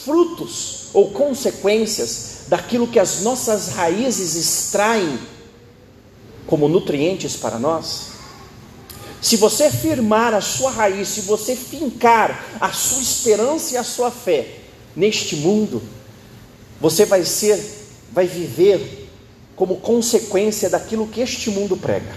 frutos 0.03 0.87
ou 0.93 1.11
consequências 1.11 2.43
daquilo 2.47 2.87
que 2.87 2.99
as 2.99 3.21
nossas 3.21 3.69
raízes 3.69 4.35
extraem 4.35 5.19
como 6.47 6.67
nutrientes 6.67 7.35
para 7.35 7.59
nós? 7.59 8.09
Se 9.21 9.35
você 9.35 9.69
firmar 9.69 10.33
a 10.33 10.39
sua 10.39 10.71
raiz, 10.71 11.09
se 11.09 11.21
você 11.21 11.55
fincar 11.55 12.57
a 12.59 12.71
sua 12.71 13.01
esperança 13.01 13.73
e 13.73 13.77
a 13.77 13.83
sua 13.83 14.09
fé 14.09 14.59
neste 14.95 15.35
mundo, 15.35 15.81
você 16.79 17.05
vai 17.05 17.25
ser, 17.25 17.59
vai 18.11 18.25
viver 18.25 19.09
como 19.55 19.75
consequência 19.77 20.69
daquilo 20.69 21.07
que 21.07 21.19
este 21.19 21.49
mundo 21.49 21.75
prega. 21.75 22.15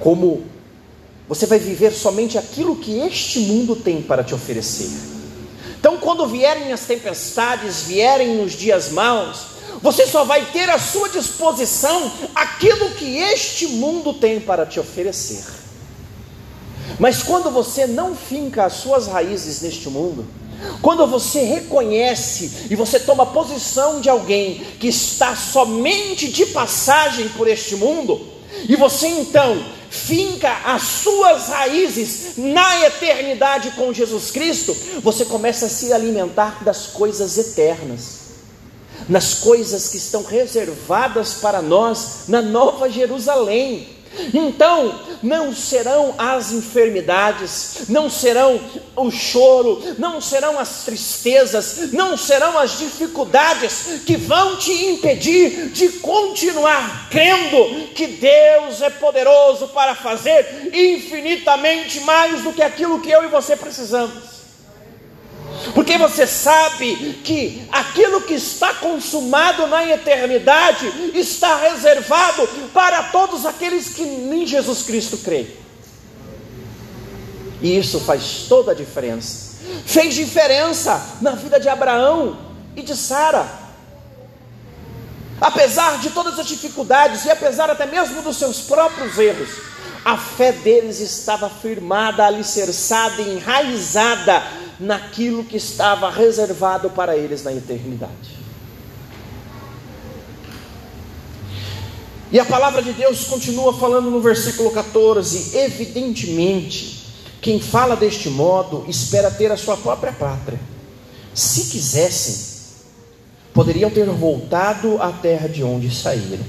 Como 0.00 0.44
você 1.28 1.46
vai 1.46 1.58
viver 1.58 1.92
somente 1.92 2.36
aquilo 2.36 2.76
que 2.76 2.98
este 2.98 3.40
mundo 3.40 3.76
tem 3.76 4.02
para 4.02 4.22
te 4.22 4.34
oferecer. 4.34 4.90
Então, 5.78 5.98
quando 5.98 6.26
vierem 6.26 6.72
as 6.72 6.80
tempestades, 6.82 7.82
vierem 7.82 8.42
os 8.42 8.52
dias 8.52 8.90
maus, 8.90 9.54
você 9.82 10.06
só 10.06 10.24
vai 10.24 10.46
ter 10.46 10.68
à 10.70 10.78
sua 10.78 11.08
disposição 11.08 12.10
aquilo 12.34 12.90
que 12.92 13.18
este 13.18 13.66
mundo 13.66 14.14
tem 14.14 14.40
para 14.40 14.64
te 14.64 14.80
oferecer. 14.80 15.44
Mas 16.98 17.22
quando 17.22 17.50
você 17.50 17.86
não 17.86 18.14
finca 18.14 18.64
as 18.64 18.74
suas 18.74 19.06
raízes 19.06 19.60
neste 19.62 19.88
mundo, 19.88 20.26
quando 20.80 21.06
você 21.06 21.42
reconhece 21.42 22.68
e 22.70 22.76
você 22.76 22.98
toma 22.98 23.26
posição 23.26 24.00
de 24.00 24.08
alguém 24.08 24.62
que 24.78 24.88
está 24.88 25.34
somente 25.34 26.28
de 26.28 26.46
passagem 26.46 27.28
por 27.30 27.48
este 27.48 27.76
mundo, 27.76 28.33
e 28.68 28.76
você 28.76 29.06
então 29.06 29.64
finca 29.90 30.52
as 30.64 30.82
suas 30.82 31.48
raízes 31.48 32.36
na 32.36 32.86
eternidade 32.86 33.70
com 33.72 33.92
Jesus 33.92 34.30
Cristo, 34.30 34.76
você 35.00 35.24
começa 35.24 35.66
a 35.66 35.68
se 35.68 35.92
alimentar 35.92 36.64
das 36.64 36.88
coisas 36.88 37.38
eternas, 37.38 38.24
nas 39.08 39.34
coisas 39.34 39.88
que 39.88 39.96
estão 39.96 40.24
reservadas 40.24 41.34
para 41.34 41.62
nós 41.62 42.24
na 42.28 42.42
Nova 42.42 42.90
Jerusalém. 42.90 43.93
Então, 44.32 45.00
não 45.22 45.54
serão 45.54 46.14
as 46.18 46.52
enfermidades, 46.52 47.84
não 47.88 48.08
serão 48.10 48.60
o 48.96 49.10
choro, 49.10 49.82
não 49.98 50.20
serão 50.20 50.58
as 50.58 50.84
tristezas, 50.84 51.92
não 51.92 52.16
serão 52.16 52.58
as 52.58 52.78
dificuldades 52.78 54.02
que 54.06 54.16
vão 54.16 54.56
te 54.56 54.72
impedir 54.86 55.70
de 55.70 55.88
continuar 56.00 57.08
crendo 57.10 57.88
que 57.94 58.06
Deus 58.06 58.82
é 58.82 58.90
poderoso 58.90 59.68
para 59.68 59.94
fazer 59.94 60.70
infinitamente 60.72 62.00
mais 62.00 62.42
do 62.42 62.52
que 62.52 62.62
aquilo 62.62 63.00
que 63.00 63.10
eu 63.10 63.24
e 63.24 63.28
você 63.28 63.56
precisamos 63.56 64.43
porque 65.74 65.96
você 65.96 66.26
sabe 66.26 67.20
que 67.24 67.66
aquilo 67.70 68.22
que 68.22 68.34
está 68.34 68.74
consumado 68.74 69.66
na 69.66 69.84
eternidade 69.86 70.86
está 71.14 71.56
reservado 71.56 72.46
para 72.72 73.04
todos 73.04 73.46
aqueles 73.46 73.90
que 73.90 74.02
em 74.02 74.46
Jesus 74.46 74.82
Cristo 74.82 75.18
creem. 75.18 75.48
E 77.62 77.78
isso 77.78 78.00
faz 78.00 78.46
toda 78.48 78.72
a 78.72 78.74
diferença. 78.74 79.54
Fez 79.86 80.14
diferença 80.14 81.18
na 81.20 81.32
vida 81.32 81.58
de 81.58 81.68
Abraão 81.68 82.36
e 82.76 82.82
de 82.82 82.94
Sara. 82.94 83.46
Apesar 85.40 85.98
de 85.98 86.10
todas 86.10 86.38
as 86.38 86.46
dificuldades 86.46 87.24
e 87.24 87.30
apesar 87.30 87.70
até 87.70 87.86
mesmo 87.86 88.22
dos 88.22 88.36
seus 88.36 88.60
próprios 88.60 89.18
erros, 89.18 89.48
a 90.04 90.18
fé 90.18 90.52
deles 90.52 91.00
estava 91.00 91.48
firmada, 91.48 92.26
alicerçada, 92.26 93.22
enraizada 93.22 94.42
naquilo 94.78 95.44
que 95.44 95.56
estava 95.56 96.10
reservado 96.10 96.90
para 96.90 97.16
eles 97.16 97.42
na 97.42 97.52
eternidade. 97.52 98.44
E 102.32 102.40
a 102.40 102.44
palavra 102.44 102.82
de 102.82 102.92
Deus 102.92 103.24
continua 103.24 103.72
falando 103.72 104.10
no 104.10 104.20
versículo 104.20 104.70
14: 104.70 105.56
evidentemente, 105.56 107.06
quem 107.40 107.60
fala 107.60 107.94
deste 107.94 108.28
modo 108.28 108.84
espera 108.88 109.30
ter 109.30 109.52
a 109.52 109.56
sua 109.56 109.76
própria 109.76 110.12
pátria. 110.12 110.58
Se 111.32 111.70
quisessem, 111.70 112.54
poderiam 113.52 113.90
ter 113.90 114.06
voltado 114.06 115.00
à 115.00 115.12
terra 115.12 115.48
de 115.48 115.62
onde 115.62 115.94
saíram, 115.94 116.44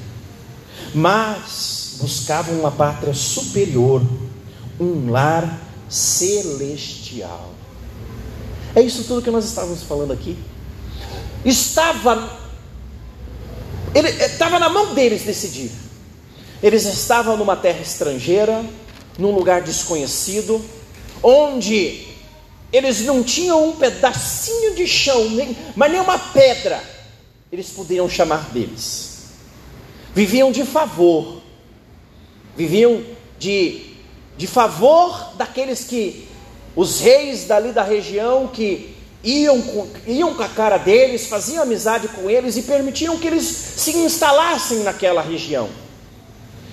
mas 0.93 1.97
buscavam 1.99 2.59
uma 2.59 2.71
pátria 2.71 3.13
superior, 3.13 4.01
um 4.79 5.11
lar 5.11 5.59
celestial. 5.89 7.54
É 8.75 8.81
isso 8.81 9.05
tudo 9.05 9.21
que 9.21 9.31
nós 9.31 9.45
estávamos 9.45 9.83
falando 9.83 10.11
aqui. 10.11 10.37
Estava, 11.45 12.37
ele 13.93 14.09
estava 14.09 14.59
na 14.59 14.67
mão 14.67 14.93
deles 14.93 15.23
decidir. 15.23 15.71
Eles 16.61 16.83
estavam 16.83 17.37
numa 17.37 17.55
terra 17.55 17.79
estrangeira, 17.79 18.65
num 19.17 19.31
lugar 19.31 19.61
desconhecido, 19.61 20.63
onde 21.23 22.05
eles 22.73 23.01
não 23.01 23.23
tinham 23.23 23.69
um 23.69 23.75
pedacinho 23.77 24.75
de 24.75 24.85
chão, 24.85 25.29
nem, 25.29 25.55
mas 25.75 25.91
nem 25.91 26.01
uma 26.01 26.19
pedra, 26.19 26.83
eles 27.49 27.69
poderiam 27.69 28.09
chamar 28.09 28.49
deles. 28.49 29.19
Viviam 30.13 30.51
de 30.51 30.65
favor, 30.65 31.41
viviam 32.57 33.03
de, 33.39 33.93
de 34.37 34.47
favor 34.47 35.33
daqueles 35.37 35.85
que 35.85 36.24
os 36.75 36.99
reis 36.99 37.45
dali 37.45 37.71
da 37.71 37.83
região 37.83 38.47
que 38.47 38.95
iam 39.23 39.61
com, 39.61 39.87
iam 40.05 40.33
com 40.33 40.43
a 40.43 40.49
cara 40.49 40.77
deles, 40.77 41.27
faziam 41.27 41.63
amizade 41.63 42.07
com 42.09 42.29
eles 42.29 42.57
e 42.57 42.63
permitiam 42.63 43.17
que 43.17 43.25
eles 43.25 43.45
se 43.45 43.91
instalassem 43.97 44.79
naquela 44.79 45.21
região. 45.21 45.69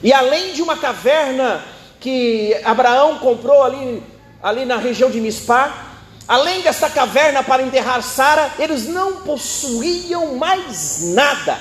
E 0.03 0.13
além 0.13 0.53
de 0.53 0.61
uma 0.61 0.77
caverna 0.77 1.65
que 2.01 2.55
Abraão 2.65 3.19
comprou 3.21 3.63
ali, 3.63 4.03
ali 4.43 4.65
na 4.65 4.77
região 4.77 5.11
de 5.11 5.21
Mispá, 5.21 5.93
além 6.27 6.61
dessa 6.63 6.91
caverna 6.91 7.43
para 7.43 7.63
enterrar 7.63 8.03
Sara, 8.03 8.51
eles 8.59 8.89
não 8.89 9.23
possuíam 9.23 10.35
mais 10.35 11.13
nada. 11.15 11.59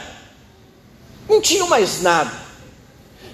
Não 1.29 1.39
tinham 1.39 1.67
mais 1.67 2.01
nada. 2.01 2.31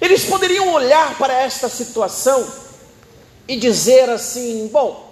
Eles 0.00 0.24
poderiam 0.26 0.72
olhar 0.72 1.16
para 1.16 1.32
esta 1.32 1.68
situação 1.68 2.67
e 3.48 3.56
dizer 3.56 4.10
assim: 4.10 4.68
bom, 4.70 5.08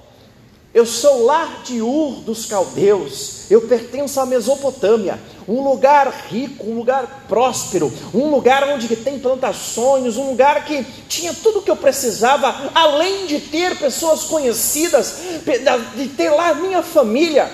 eu 0.76 0.84
sou 0.84 1.24
lá 1.24 1.62
de 1.64 1.80
Ur 1.80 2.20
dos 2.20 2.45
caldeus, 2.45 3.51
eu 3.51 3.62
pertenço 3.62 4.20
à 4.20 4.26
Mesopotâmia, 4.26 5.18
um 5.49 5.66
lugar 5.66 6.07
rico, 6.28 6.68
um 6.68 6.76
lugar 6.76 7.24
próspero, 7.26 7.91
um 8.12 8.28
lugar 8.28 8.68
onde 8.68 8.95
tem 8.95 9.18
plantações, 9.18 10.18
um 10.18 10.28
lugar 10.28 10.66
que 10.66 10.84
tinha 11.09 11.32
tudo 11.32 11.61
o 11.61 11.62
que 11.62 11.70
eu 11.70 11.76
precisava, 11.76 12.70
além 12.74 13.26
de 13.26 13.41
ter 13.41 13.78
pessoas 13.78 14.24
conhecidas, 14.24 15.16
de 15.97 16.09
ter 16.09 16.28
lá 16.28 16.53
minha 16.53 16.82
família, 16.82 17.51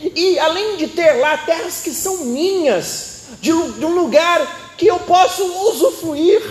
e 0.00 0.38
além 0.38 0.76
de 0.76 0.88
ter 0.88 1.12
lá 1.14 1.38
terras 1.38 1.80
que 1.80 1.90
são 1.90 2.18
minhas, 2.26 3.22
de, 3.40 3.50
de 3.50 3.84
um 3.84 3.94
lugar 3.94 4.74
que 4.76 4.86
eu 4.86 4.98
posso 5.00 5.42
usufruir. 5.70 6.42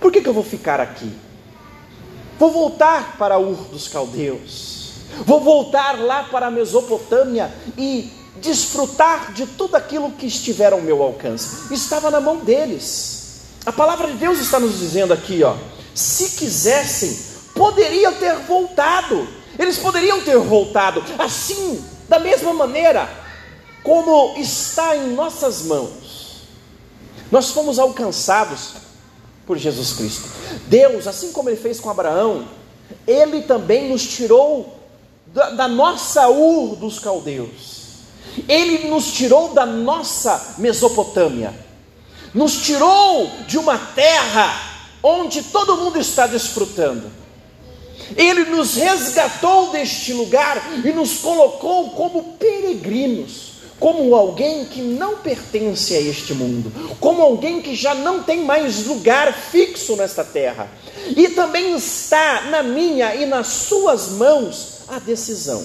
Por 0.00 0.12
que, 0.12 0.20
que 0.20 0.28
eu 0.28 0.32
vou 0.32 0.44
ficar 0.44 0.80
aqui? 0.80 1.10
Vou 2.42 2.50
voltar 2.50 3.16
para 3.18 3.38
Ur 3.38 3.68
dos 3.70 3.86
Caldeus. 3.86 4.94
Vou 5.24 5.40
voltar 5.40 5.96
lá 6.00 6.24
para 6.24 6.48
a 6.48 6.50
Mesopotâmia 6.50 7.54
e 7.78 8.10
desfrutar 8.38 9.32
de 9.32 9.46
tudo 9.46 9.76
aquilo 9.76 10.10
que 10.10 10.26
estiver 10.26 10.72
ao 10.72 10.80
meu 10.80 11.00
alcance. 11.04 11.72
Estava 11.72 12.10
na 12.10 12.20
mão 12.20 12.38
deles. 12.38 13.42
A 13.64 13.70
palavra 13.70 14.08
de 14.08 14.14
Deus 14.14 14.40
está 14.40 14.58
nos 14.58 14.80
dizendo 14.80 15.12
aqui, 15.12 15.44
ó, 15.44 15.54
se 15.94 16.30
quisessem, 16.30 17.16
poderiam 17.54 18.12
ter 18.14 18.34
voltado. 18.40 19.24
Eles 19.56 19.78
poderiam 19.78 20.20
ter 20.22 20.38
voltado 20.38 21.00
assim, 21.20 21.80
da 22.08 22.18
mesma 22.18 22.52
maneira 22.52 23.08
como 23.84 24.34
está 24.36 24.96
em 24.96 25.14
nossas 25.14 25.62
mãos. 25.62 26.42
Nós 27.30 27.50
fomos 27.50 27.78
alcançados 27.78 28.81
por 29.46 29.58
Jesus 29.58 29.92
Cristo. 29.92 30.28
Deus, 30.66 31.06
assim 31.06 31.32
como 31.32 31.48
ele 31.48 31.56
fez 31.56 31.80
com 31.80 31.90
Abraão, 31.90 32.46
ele 33.06 33.42
também 33.42 33.88
nos 33.88 34.06
tirou 34.06 34.78
da, 35.26 35.50
da 35.50 35.68
nossa 35.68 36.28
Ur 36.28 36.76
dos 36.76 36.98
caldeus. 36.98 37.82
Ele 38.48 38.88
nos 38.88 39.12
tirou 39.12 39.52
da 39.52 39.66
nossa 39.66 40.54
Mesopotâmia. 40.58 41.52
Nos 42.32 42.62
tirou 42.62 43.30
de 43.46 43.58
uma 43.58 43.76
terra 43.76 44.72
onde 45.02 45.42
todo 45.42 45.76
mundo 45.76 45.98
está 45.98 46.26
desfrutando. 46.26 47.10
Ele 48.16 48.44
nos 48.44 48.74
resgatou 48.74 49.70
deste 49.70 50.12
lugar 50.12 50.62
e 50.84 50.92
nos 50.92 51.18
colocou 51.18 51.90
como 51.90 52.34
peregrinos 52.38 53.51
como 53.78 54.14
alguém 54.14 54.64
que 54.64 54.80
não 54.80 55.18
pertence 55.18 55.94
a 55.94 56.00
este 56.00 56.34
mundo, 56.34 56.72
como 57.00 57.20
alguém 57.22 57.60
que 57.60 57.74
já 57.74 57.94
não 57.94 58.22
tem 58.22 58.44
mais 58.44 58.86
lugar 58.86 59.32
fixo 59.34 59.96
nesta 59.96 60.24
terra. 60.24 60.70
E 61.16 61.28
também 61.30 61.74
está 61.74 62.42
na 62.50 62.62
minha 62.62 63.14
e 63.14 63.26
nas 63.26 63.48
suas 63.48 64.10
mãos 64.10 64.82
a 64.88 64.98
decisão 64.98 65.64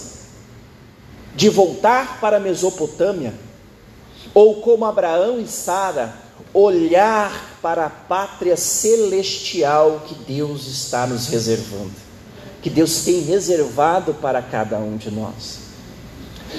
de 1.35 1.49
voltar 1.49 2.19
para 2.19 2.37
a 2.37 2.39
Mesopotâmia, 2.39 3.31
ou 4.33 4.55
como 4.55 4.85
Abraão 4.85 5.39
e 5.39 5.47
Sara, 5.47 6.15
olhar 6.51 7.59
para 7.61 7.85
a 7.85 7.89
pátria 7.89 8.57
celestial 8.57 10.03
que 10.07 10.15
Deus 10.15 10.65
está 10.65 11.05
nos 11.05 11.27
reservando, 11.27 11.93
que 12.61 12.69
Deus 12.71 13.03
tem 13.03 13.21
reservado 13.21 14.15
para 14.15 14.41
cada 14.41 14.79
um 14.79 14.97
de 14.97 15.11
nós. 15.11 15.66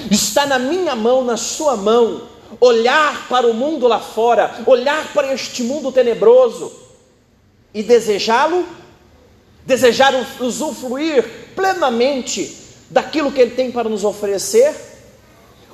Está 0.09 0.45
na 0.45 0.59
minha 0.59 0.95
mão, 0.95 1.23
na 1.23 1.37
sua 1.37 1.75
mão, 1.75 2.23
olhar 2.59 3.27
para 3.27 3.47
o 3.47 3.53
mundo 3.53 3.87
lá 3.87 3.99
fora, 3.99 4.61
olhar 4.65 5.13
para 5.13 5.33
este 5.33 5.63
mundo 5.63 5.91
tenebroso 5.91 6.71
e 7.73 7.83
desejá-lo, 7.83 8.65
desejar 9.65 10.13
usufruir 10.39 11.23
plenamente 11.55 12.57
daquilo 12.89 13.31
que 13.31 13.41
Ele 13.41 13.51
tem 13.51 13.71
para 13.71 13.87
nos 13.87 14.03
oferecer, 14.03 14.73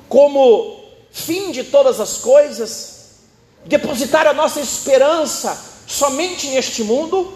como 0.08 0.84
fim 1.10 1.50
de 1.50 1.64
todas 1.64 1.98
as 2.00 2.18
coisas, 2.18 2.96
depositar 3.64 4.26
a 4.26 4.34
nossa 4.34 4.60
esperança 4.60 5.58
somente 5.86 6.48
neste 6.48 6.82
mundo, 6.82 7.32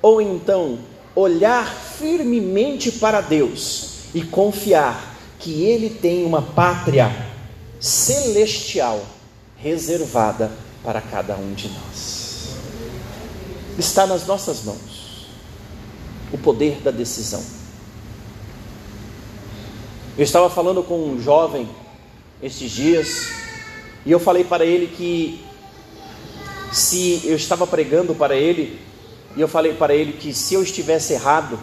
ou 0.00 0.22
então 0.22 0.78
olhar 1.16 1.66
firmemente 1.98 2.92
para 2.92 3.20
Deus 3.20 3.88
e 4.14 4.22
confiar 4.22 5.17
que 5.38 5.64
Ele 5.64 5.90
tem 5.90 6.24
uma 6.24 6.42
pátria 6.42 7.10
celestial 7.80 9.04
reservada 9.56 10.50
para 10.82 11.00
cada 11.00 11.36
um 11.36 11.52
de 11.54 11.68
nós. 11.68 12.48
Está 13.78 14.06
nas 14.06 14.26
nossas 14.26 14.64
mãos 14.64 15.28
o 16.32 16.38
poder 16.38 16.80
da 16.80 16.90
decisão. 16.90 17.42
Eu 20.16 20.24
estava 20.24 20.50
falando 20.50 20.82
com 20.82 20.98
um 20.98 21.22
jovem 21.22 21.68
estes 22.42 22.70
dias 22.70 23.28
e 24.04 24.10
eu 24.10 24.18
falei 24.18 24.44
para 24.44 24.64
ele 24.64 24.88
que 24.88 25.44
se 26.72 27.22
eu 27.24 27.36
estava 27.36 27.66
pregando 27.66 28.14
para 28.14 28.36
ele 28.36 28.80
e 29.36 29.40
eu 29.40 29.48
falei 29.48 29.74
para 29.74 29.94
ele 29.94 30.12
que 30.14 30.34
se 30.34 30.54
eu 30.54 30.62
estivesse 30.62 31.12
errado, 31.12 31.58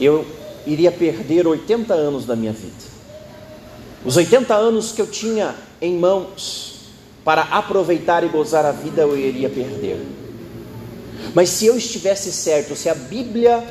eu 0.00 0.24
iria 0.66 0.92
perder 0.92 1.46
80 1.46 1.92
anos 1.94 2.24
da 2.24 2.36
minha 2.36 2.52
vida. 2.52 2.92
Os 4.04 4.16
80 4.16 4.54
anos 4.54 4.92
que 4.92 5.00
eu 5.00 5.06
tinha 5.06 5.54
em 5.80 5.96
mãos 5.96 6.72
para 7.24 7.42
aproveitar 7.42 8.24
e 8.24 8.28
gozar 8.28 8.64
a 8.64 8.72
vida, 8.72 9.02
eu 9.02 9.16
iria 9.16 9.48
perder. 9.48 10.04
Mas 11.34 11.50
se 11.50 11.66
eu 11.66 11.76
estivesse 11.76 12.32
certo, 12.32 12.74
se 12.74 12.88
a 12.88 12.94
Bíblia 12.94 13.62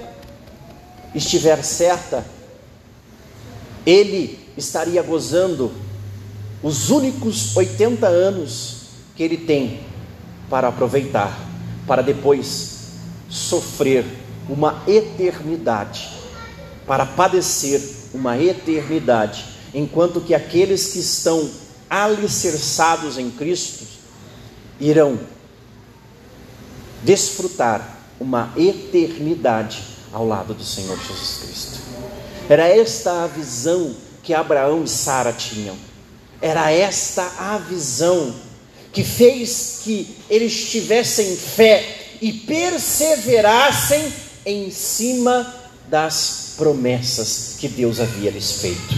estiver 1.13 1.61
certa, 1.63 2.25
ele 3.85 4.39
estaria 4.57 5.01
gozando 5.01 5.71
os 6.63 6.89
únicos 6.89 7.55
80 7.57 8.07
anos 8.07 8.77
que 9.15 9.23
ele 9.23 9.37
tem 9.37 9.81
para 10.49 10.69
aproveitar, 10.69 11.37
para 11.85 12.01
depois 12.01 12.91
sofrer 13.29 14.05
uma 14.47 14.81
eternidade 14.87 16.20
para 16.91 17.05
padecer 17.05 17.81
uma 18.13 18.37
eternidade, 18.37 19.45
enquanto 19.73 20.19
que 20.19 20.35
aqueles 20.35 20.87
que 20.87 20.99
estão 20.99 21.49
alicerçados 21.89 23.17
em 23.17 23.31
Cristo 23.31 23.85
irão 24.77 25.17
desfrutar 27.01 27.97
uma 28.19 28.51
eternidade 28.57 29.81
ao 30.11 30.27
lado 30.27 30.53
do 30.53 30.65
Senhor 30.65 30.99
Jesus 30.99 31.37
Cristo. 31.41 31.79
Era 32.49 32.67
esta 32.67 33.23
a 33.23 33.27
visão 33.27 33.95
que 34.21 34.33
Abraão 34.33 34.83
e 34.83 34.87
Sara 34.89 35.31
tinham. 35.31 35.77
Era 36.41 36.71
esta 36.71 37.23
a 37.39 37.57
visão 37.57 38.35
que 38.91 39.05
fez 39.05 39.79
que 39.81 40.13
eles 40.29 40.69
tivessem 40.69 41.37
fé 41.37 42.17
e 42.21 42.33
perseverassem 42.33 44.11
em 44.45 44.69
cima 44.69 45.60
das 45.91 46.53
promessas 46.55 47.57
que 47.59 47.67
Deus 47.67 47.99
havia 47.99 48.31
lhes 48.31 48.53
feito. 48.53 48.95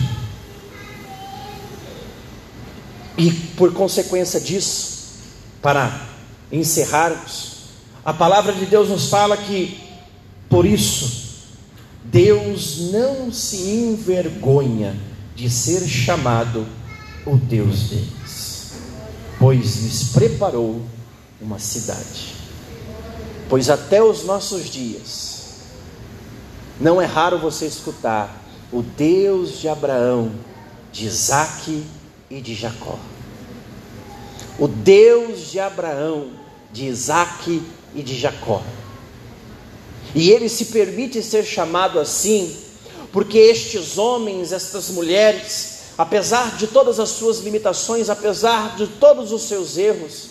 E 3.17 3.31
por 3.57 3.73
consequência 3.73 4.39
disso, 4.39 5.15
para 5.59 6.07
encerrarmos, 6.51 7.53
a 8.05 8.13
palavra 8.13 8.53
de 8.53 8.67
Deus 8.67 8.89
nos 8.89 9.09
fala 9.09 9.35
que, 9.35 9.81
por 10.47 10.67
isso, 10.67 11.23
Deus 12.05 12.91
não 12.91 13.33
se 13.33 13.57
envergonha 13.57 14.95
de 15.35 15.49
ser 15.49 15.87
chamado 15.87 16.67
o 17.25 17.37
Deus 17.37 17.89
deles, 17.89 18.73
pois 19.39 19.77
lhes 19.77 20.03
preparou 20.09 20.85
uma 21.41 21.57
cidade. 21.57 22.35
Pois 23.49 23.69
até 23.69 24.03
os 24.03 24.25
nossos 24.25 24.69
dias, 24.69 25.32
não 26.80 27.01
é 27.01 27.05
raro 27.05 27.38
você 27.38 27.65
escutar 27.65 28.41
o 28.71 28.82
Deus 28.82 29.59
de 29.59 29.67
Abraão, 29.67 30.32
de 30.91 31.05
Isaac 31.05 31.84
e 32.30 32.41
de 32.41 32.55
Jacó. 32.55 32.97
O 34.57 34.67
Deus 34.67 35.51
de 35.51 35.59
Abraão, 35.59 36.32
de 36.71 36.86
Isaac 36.86 37.61
e 37.93 38.01
de 38.01 38.17
Jacó. 38.17 38.63
E 40.15 40.32
ele 40.32 40.49
se 40.49 40.65
permite 40.65 41.21
ser 41.21 41.43
chamado 41.43 41.99
assim, 41.99 42.55
porque 43.11 43.38
estes 43.38 43.97
homens, 43.97 44.51
estas 44.51 44.89
mulheres, 44.89 45.82
apesar 45.97 46.57
de 46.57 46.65
todas 46.67 46.99
as 46.99 47.09
suas 47.09 47.39
limitações, 47.39 48.09
apesar 48.09 48.76
de 48.76 48.88
todos 48.88 49.32
os 49.32 49.43
seus 49.43 49.78
erros, 49.78 50.30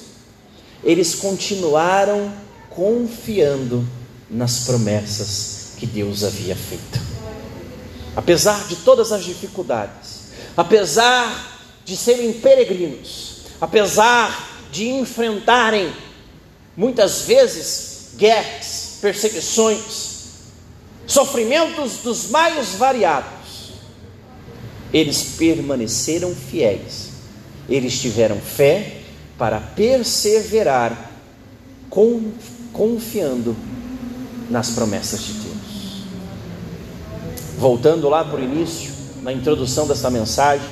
eles 0.83 1.15
continuaram 1.15 2.33
confiando 2.69 3.87
nas 4.29 4.61
promessas 4.61 5.62
que 5.83 5.87
Deus 5.87 6.23
havia 6.23 6.55
feito. 6.55 7.01
Apesar 8.15 8.69
de 8.69 8.77
todas 8.77 9.11
as 9.11 9.25
dificuldades, 9.25 10.29
apesar 10.57 11.59
de 11.85 11.97
serem 11.97 12.35
peregrinos, 12.35 13.39
apesar 13.61 14.61
de 14.71 14.89
enfrentarem 14.89 15.93
muitas 16.77 17.23
vezes 17.23 18.11
guerras, 18.17 18.99
perseguições, 19.01 19.81
sofrimentos 21.05 21.97
dos 21.97 22.31
mais 22.31 22.77
variados, 22.77 23.73
eles 24.93 25.35
permaneceram 25.37 26.33
fiéis, 26.33 27.09
eles 27.69 28.01
tiveram 28.01 28.39
fé 28.41 28.99
para 29.37 29.59
perseverar, 29.59 31.11
confiando 32.73 33.57
nas 34.49 34.71
promessas 34.71 35.23
de 35.23 35.33
Deus. 35.33 35.42
Voltando 37.63 38.09
lá 38.09 38.25
para 38.25 38.41
o 38.41 38.43
início, 38.43 38.91
na 39.23 39.33
introdução 39.33 39.87
dessa 39.87 40.11
mensagem, 40.11 40.69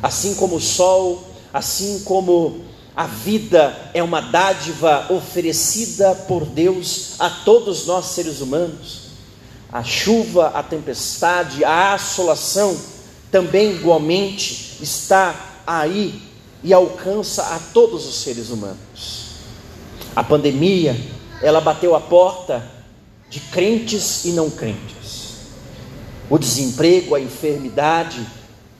assim 0.00 0.36
como 0.36 0.54
o 0.54 0.60
sol, 0.60 1.24
assim 1.52 2.02
como 2.04 2.60
a 2.94 3.04
vida 3.04 3.76
é 3.92 4.00
uma 4.00 4.20
dádiva 4.20 5.06
oferecida 5.10 6.14
por 6.28 6.46
Deus 6.46 7.16
a 7.18 7.28
todos 7.28 7.84
nós 7.84 8.04
seres 8.04 8.40
humanos, 8.40 9.08
a 9.72 9.82
chuva, 9.82 10.52
a 10.54 10.62
tempestade, 10.62 11.64
a 11.64 11.94
assolação, 11.94 12.78
também 13.32 13.72
igualmente 13.72 14.76
está 14.80 15.34
aí 15.66 16.22
e 16.62 16.72
alcança 16.72 17.42
a 17.42 17.58
todos 17.74 18.06
os 18.06 18.14
seres 18.14 18.50
humanos. 18.50 19.30
A 20.14 20.22
pandemia, 20.22 20.96
ela 21.42 21.60
bateu 21.60 21.96
a 21.96 22.00
porta 22.00 22.64
de 23.28 23.40
crentes 23.40 24.24
e 24.26 24.28
não 24.28 24.48
crentes. 24.48 24.99
O 26.30 26.38
desemprego, 26.38 27.16
a 27.16 27.20
enfermidade, 27.20 28.24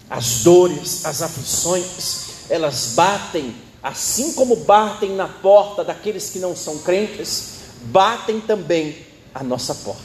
as 0.09 0.39
dores, 0.39 1.05
as 1.05 1.21
aflições, 1.21 2.47
elas 2.49 2.93
batem, 2.95 3.55
assim 3.83 4.33
como 4.35 4.55
batem 4.55 5.17
na 5.17 5.27
porta 5.27 5.83
daqueles 5.83 6.31
que 6.31 6.39
não 6.39 6.55
são 6.55 6.79
crentes, 6.79 7.55
batem 7.83 8.41
também 8.41 8.97
a 9.35 9.43
nossa 9.43 9.75
porta. 9.75 10.01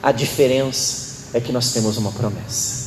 A 0.00 0.12
diferença 0.12 1.30
é 1.36 1.40
que 1.40 1.50
nós 1.50 1.72
temos 1.72 1.96
uma 1.96 2.12
promessa. 2.12 2.84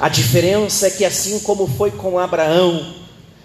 A 0.00 0.08
diferença 0.08 0.86
é 0.86 0.90
que, 0.90 1.04
assim 1.04 1.40
como 1.40 1.66
foi 1.66 1.90
com 1.90 2.18
Abraão, 2.18 2.94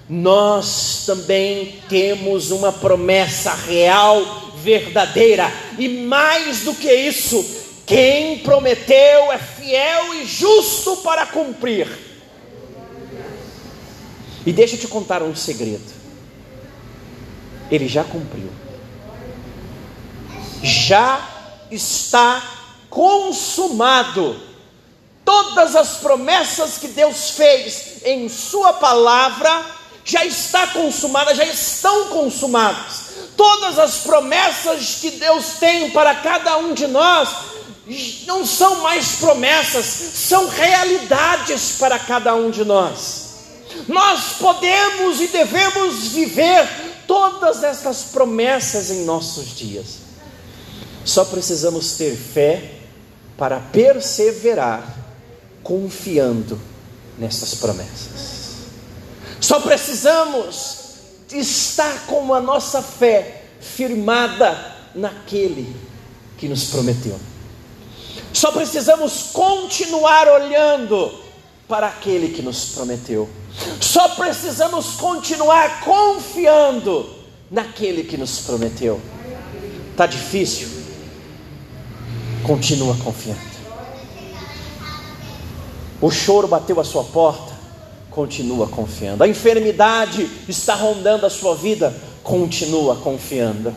nós 0.07 1.03
também 1.05 1.79
temos 1.89 2.51
uma 2.51 2.71
promessa 2.71 3.53
real, 3.53 4.51
verdadeira, 4.57 5.51
e 5.79 5.89
mais 6.05 6.59
do 6.59 6.73
que 6.73 6.93
isso, 6.93 7.62
quem 7.85 8.39
prometeu 8.39 9.31
é 9.31 9.37
fiel 9.37 10.15
e 10.15 10.25
justo 10.25 10.97
para 10.97 11.25
cumprir. 11.25 11.87
E 14.45 14.51
deixa 14.51 14.75
eu 14.75 14.79
te 14.79 14.87
contar 14.87 15.21
um 15.21 15.35
segredo. 15.35 15.93
Ele 17.71 17.87
já 17.87 18.03
cumpriu. 18.03 18.49
Já 20.61 21.29
está 21.71 22.41
consumado 22.89 24.53
Todas 25.25 25.75
as 25.75 25.97
promessas 25.97 26.77
que 26.77 26.89
Deus 26.89 27.31
fez 27.31 28.01
em 28.03 28.27
Sua 28.27 28.73
palavra 28.73 29.65
já 30.05 30.25
está 30.25 30.67
consumada, 30.67 31.33
já 31.33 31.45
estão 31.45 32.09
consumadas. 32.09 33.13
Todas 33.37 33.79
as 33.79 33.99
promessas 33.99 34.97
que 34.99 35.11
Deus 35.11 35.53
tem 35.59 35.91
para 35.91 36.13
cada 36.15 36.57
um 36.57 36.73
de 36.73 36.87
nós 36.87 37.29
não 38.25 38.45
são 38.45 38.81
mais 38.81 39.15
promessas, 39.15 39.85
são 39.85 40.47
realidades 40.47 41.75
para 41.77 41.99
cada 41.99 42.33
um 42.33 42.49
de 42.49 42.63
nós. 42.63 43.23
Nós 43.87 44.37
podemos 44.39 45.19
e 45.19 45.27
devemos 45.27 46.07
viver 46.09 46.67
todas 47.05 47.63
essas 47.63 48.03
promessas 48.03 48.89
em 48.89 49.03
nossos 49.03 49.55
dias. 49.57 50.03
Só 51.03 51.25
precisamos 51.25 51.93
ter 51.93 52.15
fé 52.15 52.75
para 53.37 53.59
perseverar 53.59 55.03
confiando 55.61 56.59
nessas 57.17 57.55
promessas. 57.55 58.53
Só 59.41 59.59
precisamos 59.59 60.77
estar 61.31 62.05
com 62.05 62.33
a 62.33 62.39
nossa 62.39 62.81
fé 62.81 63.43
firmada 63.59 64.73
naquele 64.95 65.75
que 66.37 66.47
nos 66.47 66.65
prometeu. 66.65 67.19
Só 68.33 68.51
precisamos 68.51 69.29
continuar 69.31 70.27
olhando 70.27 71.13
para 71.67 71.87
aquele 71.87 72.29
que 72.29 72.41
nos 72.41 72.65
prometeu. 72.65 73.29
Só 73.79 74.09
precisamos 74.09 74.95
continuar 74.95 75.81
confiando 75.81 77.09
naquele 77.49 78.03
que 78.03 78.17
nos 78.17 78.39
prometeu. 78.39 78.99
Está 79.91 80.07
difícil? 80.07 80.67
Continua 82.43 82.97
confiando. 83.03 83.53
O 86.01 86.11
choro 86.11 86.47
bateu 86.47 86.79
a 86.79 86.83
sua 86.83 87.03
porta, 87.03 87.53
continua 88.09 88.67
confiando. 88.67 89.23
A 89.23 89.27
enfermidade 89.27 90.29
está 90.49 90.73
rondando 90.73 91.25
a 91.25 91.29
sua 91.29 91.55
vida, 91.55 91.95
continua 92.23 92.95
confiando. 92.97 93.73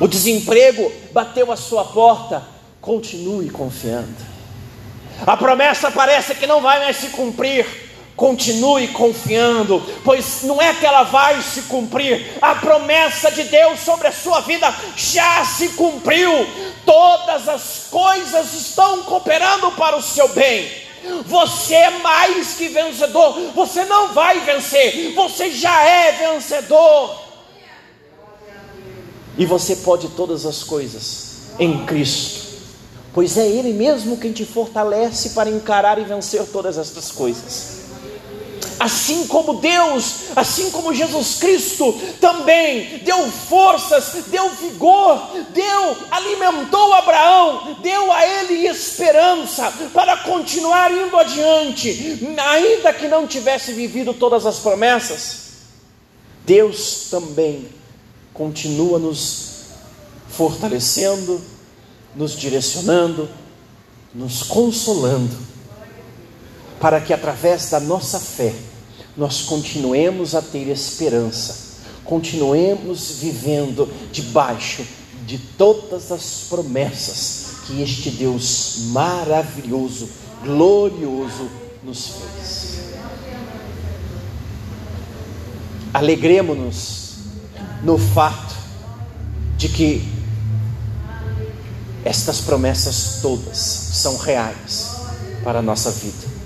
O 0.00 0.06
desemprego 0.06 0.90
bateu 1.12 1.50
a 1.50 1.56
sua 1.56 1.84
porta, 1.84 2.42
continue 2.86 3.50
confiando. 3.50 4.14
A 5.26 5.36
promessa 5.36 5.90
parece 5.90 6.36
que 6.36 6.46
não 6.46 6.60
vai 6.60 6.78
mais 6.78 6.96
se 6.96 7.08
cumprir, 7.08 7.66
continue 8.14 8.86
confiando, 8.88 9.82
pois 10.04 10.44
não 10.44 10.62
é 10.62 10.72
que 10.72 10.86
ela 10.86 11.02
vai 11.02 11.42
se 11.42 11.62
cumprir, 11.62 12.38
a 12.40 12.54
promessa 12.54 13.28
de 13.32 13.42
Deus 13.42 13.80
sobre 13.80 14.06
a 14.06 14.12
sua 14.12 14.40
vida 14.40 14.72
já 14.96 15.44
se 15.44 15.70
cumpriu, 15.70 16.30
todas 16.84 17.48
as 17.48 17.88
coisas 17.90 18.54
estão 18.54 19.02
cooperando 19.02 19.72
para 19.72 19.96
o 19.96 20.02
seu 20.02 20.28
bem. 20.28 20.70
Você 21.24 21.74
é 21.74 21.90
mais 21.98 22.54
que 22.54 22.68
vencedor. 22.68 23.52
Você 23.54 23.84
não 23.84 24.12
vai 24.12 24.40
vencer, 24.40 25.12
você 25.14 25.50
já 25.50 25.82
é 25.84 26.12
vencedor. 26.12 27.22
E 29.36 29.44
você 29.44 29.76
pode 29.76 30.08
todas 30.10 30.46
as 30.46 30.62
coisas 30.62 31.26
em 31.58 31.84
Cristo, 31.84 32.45
pois 33.16 33.38
é 33.38 33.48
Ele 33.48 33.72
mesmo 33.72 34.18
quem 34.18 34.30
te 34.30 34.44
fortalece 34.44 35.30
para 35.30 35.48
encarar 35.48 35.98
e 35.98 36.04
vencer 36.04 36.44
todas 36.52 36.76
estas 36.76 37.10
coisas 37.10 37.76
assim 38.78 39.26
como 39.26 39.54
Deus, 39.54 40.32
assim 40.34 40.70
como 40.70 40.92
Jesus 40.92 41.36
Cristo 41.36 41.98
também 42.20 42.98
deu 42.98 43.30
forças, 43.30 44.24
deu 44.26 44.50
vigor, 44.50 45.30
deu, 45.52 45.96
alimentou 46.10 46.92
Abraão, 46.92 47.78
deu 47.82 48.12
a 48.12 48.26
ele 48.26 48.66
esperança 48.66 49.72
para 49.92 50.18
continuar 50.18 50.92
indo 50.92 51.16
adiante, 51.16 52.20
ainda 52.38 52.92
que 52.92 53.08
não 53.08 53.26
tivesse 53.26 53.72
vivido 53.72 54.12
todas 54.12 54.44
as 54.44 54.58
promessas. 54.58 55.46
Deus 56.44 57.08
também 57.10 57.68
continua 58.32 58.98
nos 58.98 59.46
fortalecendo, 60.28 61.40
nos 62.16 62.32
direcionando, 62.32 63.28
nos 64.14 64.42
consolando 64.42 65.36
para 66.80 67.00
que 67.00 67.12
através 67.12 67.70
da 67.70 67.78
nossa 67.78 68.18
fé 68.18 68.54
nós 69.16 69.42
continuemos 69.42 70.34
a 70.34 70.42
ter 70.42 70.68
esperança, 70.68 71.78
continuemos 72.04 73.16
vivendo 73.20 73.88
debaixo 74.12 74.84
de 75.26 75.38
todas 75.38 76.12
as 76.12 76.46
promessas 76.48 77.46
que 77.66 77.82
este 77.82 78.10
Deus 78.10 78.76
maravilhoso, 78.92 80.08
glorioso 80.42 81.50
nos 81.82 82.08
fez. 82.08 82.76
Alegremos-nos 85.92 87.16
no 87.82 87.98
fato 87.98 88.54
de 89.56 89.68
que 89.68 90.15
estas 92.06 92.40
promessas 92.40 93.18
todas 93.20 93.56
são 93.56 94.16
reais 94.16 94.92
para 95.42 95.58
a 95.58 95.62
nossa 95.62 95.90
vida. 95.90 96.36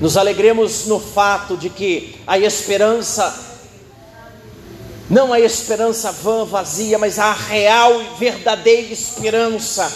Nos 0.00 0.16
alegremos 0.16 0.86
no 0.86 0.98
fato 0.98 1.56
de 1.56 1.70
que 1.70 2.20
a 2.26 2.36
esperança, 2.36 3.32
não 5.08 5.32
a 5.32 5.38
esperança 5.38 6.10
vã, 6.10 6.44
vazia, 6.44 6.98
mas 6.98 7.20
a 7.20 7.32
real 7.32 8.02
e 8.02 8.18
verdadeira 8.18 8.92
esperança, 8.92 9.92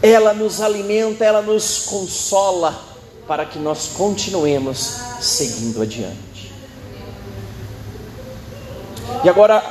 ela 0.00 0.32
nos 0.32 0.60
alimenta, 0.60 1.24
ela 1.24 1.42
nos 1.42 1.80
consola, 1.80 2.80
para 3.26 3.44
que 3.44 3.58
nós 3.58 3.88
continuemos 3.88 4.98
seguindo 5.20 5.82
adiante. 5.82 6.52
E 9.24 9.28
agora, 9.28 9.64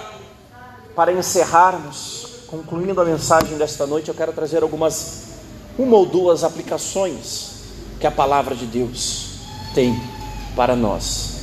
para 0.94 1.14
encerrarmos, 1.14 2.19
concluindo 2.50 3.00
a 3.00 3.06
mensagem 3.06 3.58
desta 3.58 3.86
noite, 3.86 4.10
eu 4.10 4.16
quero 4.16 4.34
trazer 4.34 4.64
algumas, 4.64 5.26
uma 5.78 5.96
ou 5.96 6.06
duas 6.06 6.44
aplicações 6.44 7.52
que 8.00 8.08
a 8.08 8.12
palavra 8.12 8.56
de 8.56 8.66
Deus 8.66 9.34
tem 9.76 9.96
para 10.56 10.76
nós. 10.76 11.42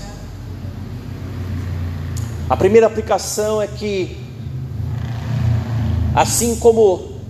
A 2.50 2.56
primeira 2.56 2.88
aplicação 2.88 3.62
é 3.62 3.68
que, 3.68 4.16
assim 6.12 6.56
como 6.56 7.20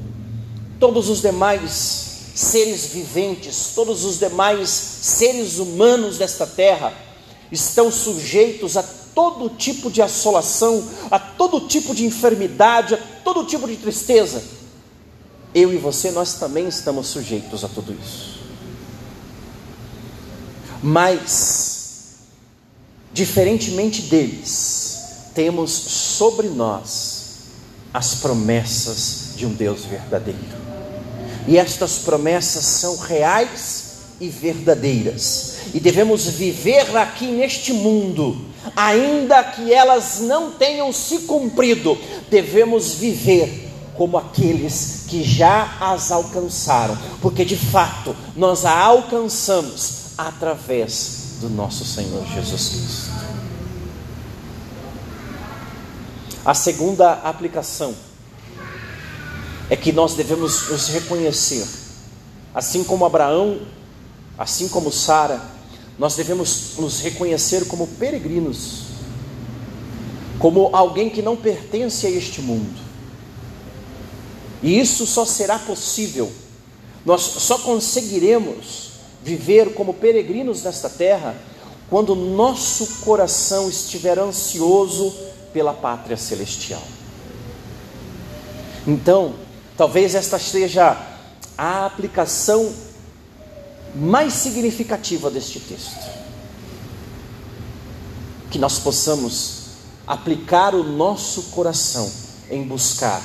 todos 0.80 1.10
os 1.10 1.20
demais 1.20 2.32
seres 2.34 2.86
viventes, 2.86 3.72
todos 3.74 4.04
os 4.04 4.18
demais 4.18 4.70
seres 4.70 5.58
humanos 5.58 6.16
desta 6.16 6.46
terra, 6.46 6.94
estão 7.52 7.90
sujeitos 7.92 8.76
a 8.76 8.84
todo 9.16 9.48
tipo 9.48 9.90
de 9.90 10.02
assolação, 10.02 10.86
a 11.10 11.18
todo 11.18 11.66
tipo 11.66 11.94
de 11.94 12.04
enfermidade, 12.04 12.92
a 12.92 12.98
todo 13.24 13.46
tipo 13.46 13.66
de 13.66 13.76
tristeza. 13.76 14.44
Eu 15.54 15.72
e 15.72 15.78
você, 15.78 16.10
nós 16.10 16.34
também 16.34 16.68
estamos 16.68 17.06
sujeitos 17.06 17.64
a 17.64 17.68
tudo 17.68 17.96
isso. 17.98 18.40
Mas, 20.82 22.16
diferentemente 23.10 24.02
deles, 24.02 25.30
temos 25.34 25.70
sobre 25.70 26.48
nós 26.48 27.16
as 27.94 28.16
promessas 28.16 29.30
de 29.34 29.46
um 29.46 29.54
Deus 29.54 29.86
verdadeiro. 29.86 30.66
E 31.48 31.56
estas 31.56 32.00
promessas 32.00 32.66
são 32.66 32.98
reais 32.98 33.84
e 34.20 34.28
verdadeiras, 34.28 35.55
e 35.74 35.80
devemos 35.80 36.26
viver 36.26 36.96
aqui 36.96 37.26
neste 37.26 37.72
mundo, 37.72 38.36
ainda 38.74 39.42
que 39.44 39.72
elas 39.72 40.20
não 40.20 40.50
tenham 40.52 40.92
se 40.92 41.20
cumprido, 41.20 41.96
devemos 42.30 42.94
viver 42.94 43.70
como 43.94 44.18
aqueles 44.18 45.04
que 45.08 45.22
já 45.22 45.76
as 45.80 46.10
alcançaram, 46.10 46.96
porque 47.22 47.44
de 47.44 47.56
fato 47.56 48.14
nós 48.36 48.64
a 48.64 48.78
alcançamos 48.78 50.12
através 50.18 51.36
do 51.40 51.48
nosso 51.48 51.84
Senhor 51.84 52.24
Jesus 52.34 52.68
Cristo. 52.68 53.16
A 56.44 56.54
segunda 56.54 57.12
aplicação 57.12 57.94
é 59.68 59.74
que 59.76 59.92
nós 59.92 60.14
devemos 60.14 60.68
nos 60.68 60.88
reconhecer, 60.88 61.66
assim 62.54 62.84
como 62.84 63.04
Abraão 63.04 63.58
Assim 64.38 64.68
como 64.68 64.92
Sara, 64.92 65.40
nós 65.98 66.14
devemos 66.14 66.74
nos 66.78 67.00
reconhecer 67.00 67.66
como 67.66 67.86
peregrinos, 67.86 68.82
como 70.38 70.70
alguém 70.72 71.08
que 71.08 71.22
não 71.22 71.36
pertence 71.36 72.06
a 72.06 72.10
este 72.10 72.42
mundo. 72.42 72.84
E 74.62 74.78
isso 74.78 75.06
só 75.06 75.24
será 75.24 75.58
possível, 75.58 76.30
nós 77.04 77.22
só 77.22 77.58
conseguiremos 77.58 78.90
viver 79.22 79.74
como 79.74 79.94
peregrinos 79.94 80.62
nesta 80.62 80.88
terra 80.88 81.36
quando 81.88 82.14
nosso 82.14 82.86
coração 83.04 83.68
estiver 83.68 84.18
ansioso 84.18 85.14
pela 85.52 85.72
pátria 85.72 86.16
celestial. 86.16 86.82
Então, 88.86 89.34
talvez 89.76 90.14
esta 90.14 90.38
seja 90.38 90.96
a 91.56 91.86
aplicação 91.86 92.72
mais 93.96 94.34
significativa 94.34 95.30
deste 95.30 95.58
texto. 95.58 96.06
Que 98.50 98.58
nós 98.58 98.78
possamos 98.78 99.64
aplicar 100.06 100.74
o 100.74 100.84
nosso 100.84 101.44
coração 101.44 102.10
em 102.50 102.62
buscar 102.62 103.22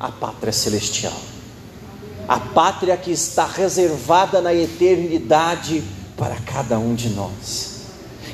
a 0.00 0.10
pátria 0.10 0.52
celestial, 0.52 1.16
a 2.26 2.40
pátria 2.40 2.96
que 2.96 3.10
está 3.10 3.46
reservada 3.46 4.40
na 4.40 4.54
eternidade 4.54 5.84
para 6.16 6.36
cada 6.36 6.78
um 6.78 6.94
de 6.94 7.10
nós. 7.10 7.78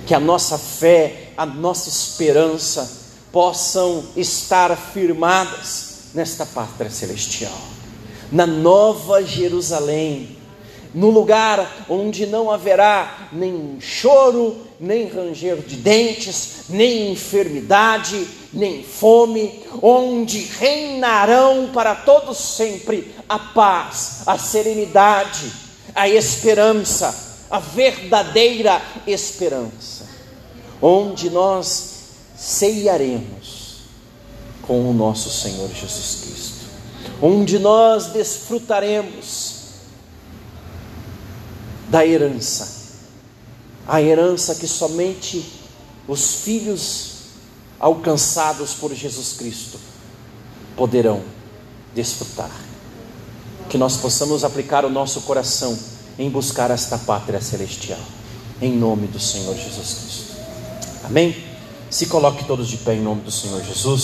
Que 0.07 0.14
a 0.14 0.20
nossa 0.20 0.57
fé, 0.57 1.33
a 1.37 1.45
nossa 1.45 1.89
esperança 1.89 3.03
possam 3.33 4.05
estar 4.16 4.77
firmadas 4.77 5.95
nesta 6.14 6.47
pátria 6.47 6.91
celestial, 6.91 7.59
na 8.31 8.47
nova 8.47 9.25
Jerusalém 9.25 10.34
no 10.95 11.11
lugar 11.11 11.86
onde 11.88 12.24
não 12.24 12.51
haverá 12.51 13.28
nem 13.32 13.78
choro, 13.80 14.57
nem 14.78 15.09
ranger 15.09 15.57
de 15.57 15.76
dentes, 15.76 16.66
nem 16.68 17.11
enfermidade, 17.11 18.28
nem 18.53 18.84
fome, 18.84 19.61
onde 19.82 20.38
reinarão 20.38 21.70
para 21.74 21.97
todos 21.97 22.38
sempre 22.38 23.12
a 23.28 23.38
paz, 23.38 24.22
a 24.24 24.38
serenidade, 24.38 25.51
a 25.95 26.09
esperança, 26.09 27.45
a 27.51 27.59
verdadeira 27.59 28.80
esperança, 29.05 30.07
onde 30.80 31.28
nós 31.28 31.95
ceiaremos 32.36 33.78
com 34.62 34.88
o 34.88 34.92
nosso 34.92 35.28
Senhor 35.28 35.68
Jesus 35.68 36.20
Cristo, 36.22 36.66
onde 37.20 37.59
nós 37.59 38.07
desfrutaremos 38.07 39.54
da 41.95 42.05
herança, 42.05 42.90
a 43.86 44.03
herança 44.03 44.57
que 44.57 44.66
somente 44.66 45.49
os 46.09 46.40
filhos 46.42 47.12
alcançados 47.78 48.74
por 48.74 48.92
Jesus 48.92 49.34
Cristo 49.34 49.78
poderão 50.76 51.22
desfrutar. 51.95 52.51
Que 53.70 53.78
nós 53.78 53.97
possamos 53.97 54.42
aplicar 54.42 54.84
o 54.84 54.90
nosso 54.90 55.20
coração 55.20 55.78
em 56.18 56.28
buscar 56.28 56.72
esta 56.72 56.99
pátria 56.99 57.40
celestial, 57.40 58.01
em 58.61 58.76
nome 58.76 59.07
do 59.07 59.20
Senhor 59.20 59.55
Jesus 59.55 59.95
Cristo. 59.95 60.36
Amém? 61.05 61.45
Se 61.88 62.07
coloque 62.07 62.42
todos 62.45 62.66
de 62.66 62.78
pé 62.78 62.95
em 62.95 63.03
nome 63.03 63.20
do 63.20 63.30
Senhor 63.30 63.62
Jesus. 63.62 64.03